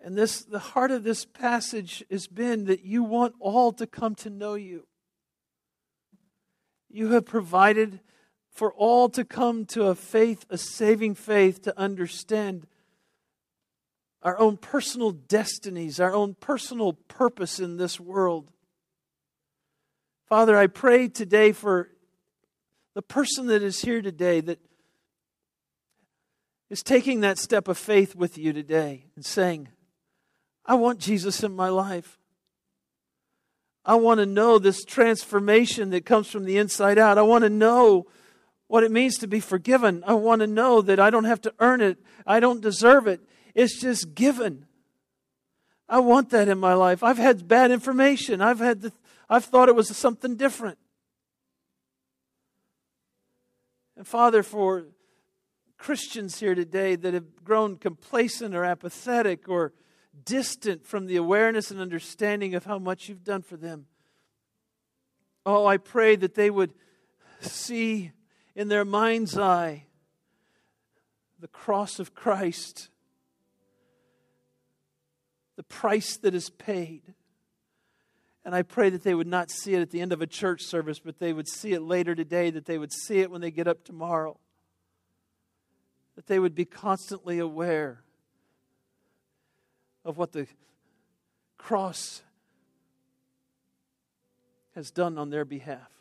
And 0.00 0.16
this 0.16 0.44
the 0.44 0.58
heart 0.58 0.90
of 0.90 1.02
this 1.02 1.24
passage 1.24 2.04
has 2.10 2.26
been 2.26 2.66
that 2.66 2.84
you 2.84 3.02
want 3.02 3.34
all 3.40 3.72
to 3.72 3.86
come 3.86 4.14
to 4.16 4.30
know 4.30 4.54
you. 4.54 4.86
You 6.90 7.12
have 7.12 7.24
provided 7.24 8.00
for 8.50 8.72
all 8.72 9.08
to 9.10 9.24
come 9.24 9.64
to 9.66 9.86
a 9.86 9.94
faith, 9.94 10.46
a 10.48 10.58
saving 10.58 11.14
faith, 11.14 11.62
to 11.62 11.78
understand 11.78 12.66
our 14.22 14.38
own 14.38 14.56
personal 14.56 15.12
destinies, 15.12 16.00
our 16.00 16.14
own 16.14 16.34
personal 16.34 16.94
purpose 16.94 17.58
in 17.58 17.76
this 17.76 18.00
world. 18.00 18.50
Father, 20.28 20.56
I 20.56 20.66
pray 20.66 21.06
today 21.06 21.52
for 21.52 21.88
the 22.94 23.02
person 23.02 23.46
that 23.46 23.62
is 23.62 23.82
here 23.82 24.02
today 24.02 24.40
that 24.40 24.58
is 26.68 26.82
taking 26.82 27.20
that 27.20 27.38
step 27.38 27.68
of 27.68 27.78
faith 27.78 28.16
with 28.16 28.36
you 28.36 28.52
today 28.52 29.04
and 29.14 29.24
saying, 29.24 29.68
I 30.64 30.74
want 30.74 30.98
Jesus 30.98 31.44
in 31.44 31.54
my 31.54 31.68
life. 31.68 32.18
I 33.84 33.94
want 33.94 34.18
to 34.18 34.26
know 34.26 34.58
this 34.58 34.84
transformation 34.84 35.90
that 35.90 36.04
comes 36.04 36.28
from 36.28 36.44
the 36.44 36.58
inside 36.58 36.98
out. 36.98 37.18
I 37.18 37.22
want 37.22 37.44
to 37.44 37.50
know 37.50 38.08
what 38.66 38.82
it 38.82 38.90
means 38.90 39.18
to 39.18 39.28
be 39.28 39.38
forgiven. 39.38 40.02
I 40.04 40.14
want 40.14 40.40
to 40.40 40.48
know 40.48 40.82
that 40.82 40.98
I 40.98 41.10
don't 41.10 41.22
have 41.22 41.40
to 41.42 41.54
earn 41.60 41.80
it, 41.80 41.98
I 42.26 42.40
don't 42.40 42.60
deserve 42.60 43.06
it. 43.06 43.20
it's 43.54 43.80
just 43.80 44.16
given. 44.16 44.66
I 45.88 46.00
want 46.00 46.30
that 46.30 46.48
in 46.48 46.58
my 46.58 46.74
life. 46.74 47.02
I've 47.02 47.18
had 47.18 47.46
bad 47.46 47.70
information. 47.70 48.40
I've 48.40 48.58
had 48.58 48.82
the, 48.82 48.92
I've 49.28 49.44
thought 49.44 49.68
it 49.68 49.76
was 49.76 49.94
something 49.96 50.36
different. 50.36 50.78
And 53.96 54.06
Father, 54.06 54.42
for 54.42 54.86
Christians 55.78 56.40
here 56.40 56.54
today 56.54 56.96
that 56.96 57.14
have 57.14 57.44
grown 57.44 57.76
complacent 57.76 58.54
or 58.54 58.64
apathetic 58.64 59.48
or 59.48 59.72
distant 60.24 60.86
from 60.86 61.06
the 61.06 61.16
awareness 61.16 61.70
and 61.70 61.80
understanding 61.80 62.54
of 62.54 62.64
how 62.64 62.78
much 62.78 63.08
you've 63.08 63.24
done 63.24 63.42
for 63.42 63.56
them, 63.56 63.86
oh, 65.44 65.66
I 65.66 65.76
pray 65.76 66.16
that 66.16 66.34
they 66.34 66.50
would 66.50 66.74
see 67.40 68.12
in 68.54 68.68
their 68.68 68.84
mind's 68.84 69.38
eye 69.38 69.84
the 71.38 71.48
cross 71.48 71.98
of 71.98 72.14
Christ, 72.14 72.88
the 75.56 75.62
price 75.62 76.16
that 76.18 76.34
is 76.34 76.50
paid. 76.50 77.14
And 78.44 78.54
I 78.54 78.62
pray 78.62 78.90
that 78.90 79.02
they 79.02 79.14
would 79.14 79.26
not 79.26 79.50
see 79.50 79.74
it 79.74 79.80
at 79.80 79.90
the 79.90 80.00
end 80.00 80.12
of 80.12 80.22
a 80.22 80.26
church 80.26 80.62
service, 80.62 81.00
but 81.00 81.18
they 81.18 81.32
would 81.32 81.48
see 81.48 81.72
it 81.72 81.82
later 81.82 82.14
today, 82.14 82.50
that 82.50 82.66
they 82.66 82.78
would 82.78 82.92
see 82.92 83.18
it 83.18 83.30
when 83.30 83.40
they 83.40 83.50
get 83.50 83.66
up 83.66 83.84
tomorrow. 83.84 84.38
That 86.14 86.26
they 86.26 86.38
would 86.38 86.54
be 86.54 86.64
constantly 86.64 87.38
aware 87.38 88.02
of 90.04 90.16
what 90.16 90.32
the 90.32 90.46
cross 91.58 92.22
has 94.76 94.90
done 94.90 95.18
on 95.18 95.30
their 95.30 95.44
behalf. 95.44 95.95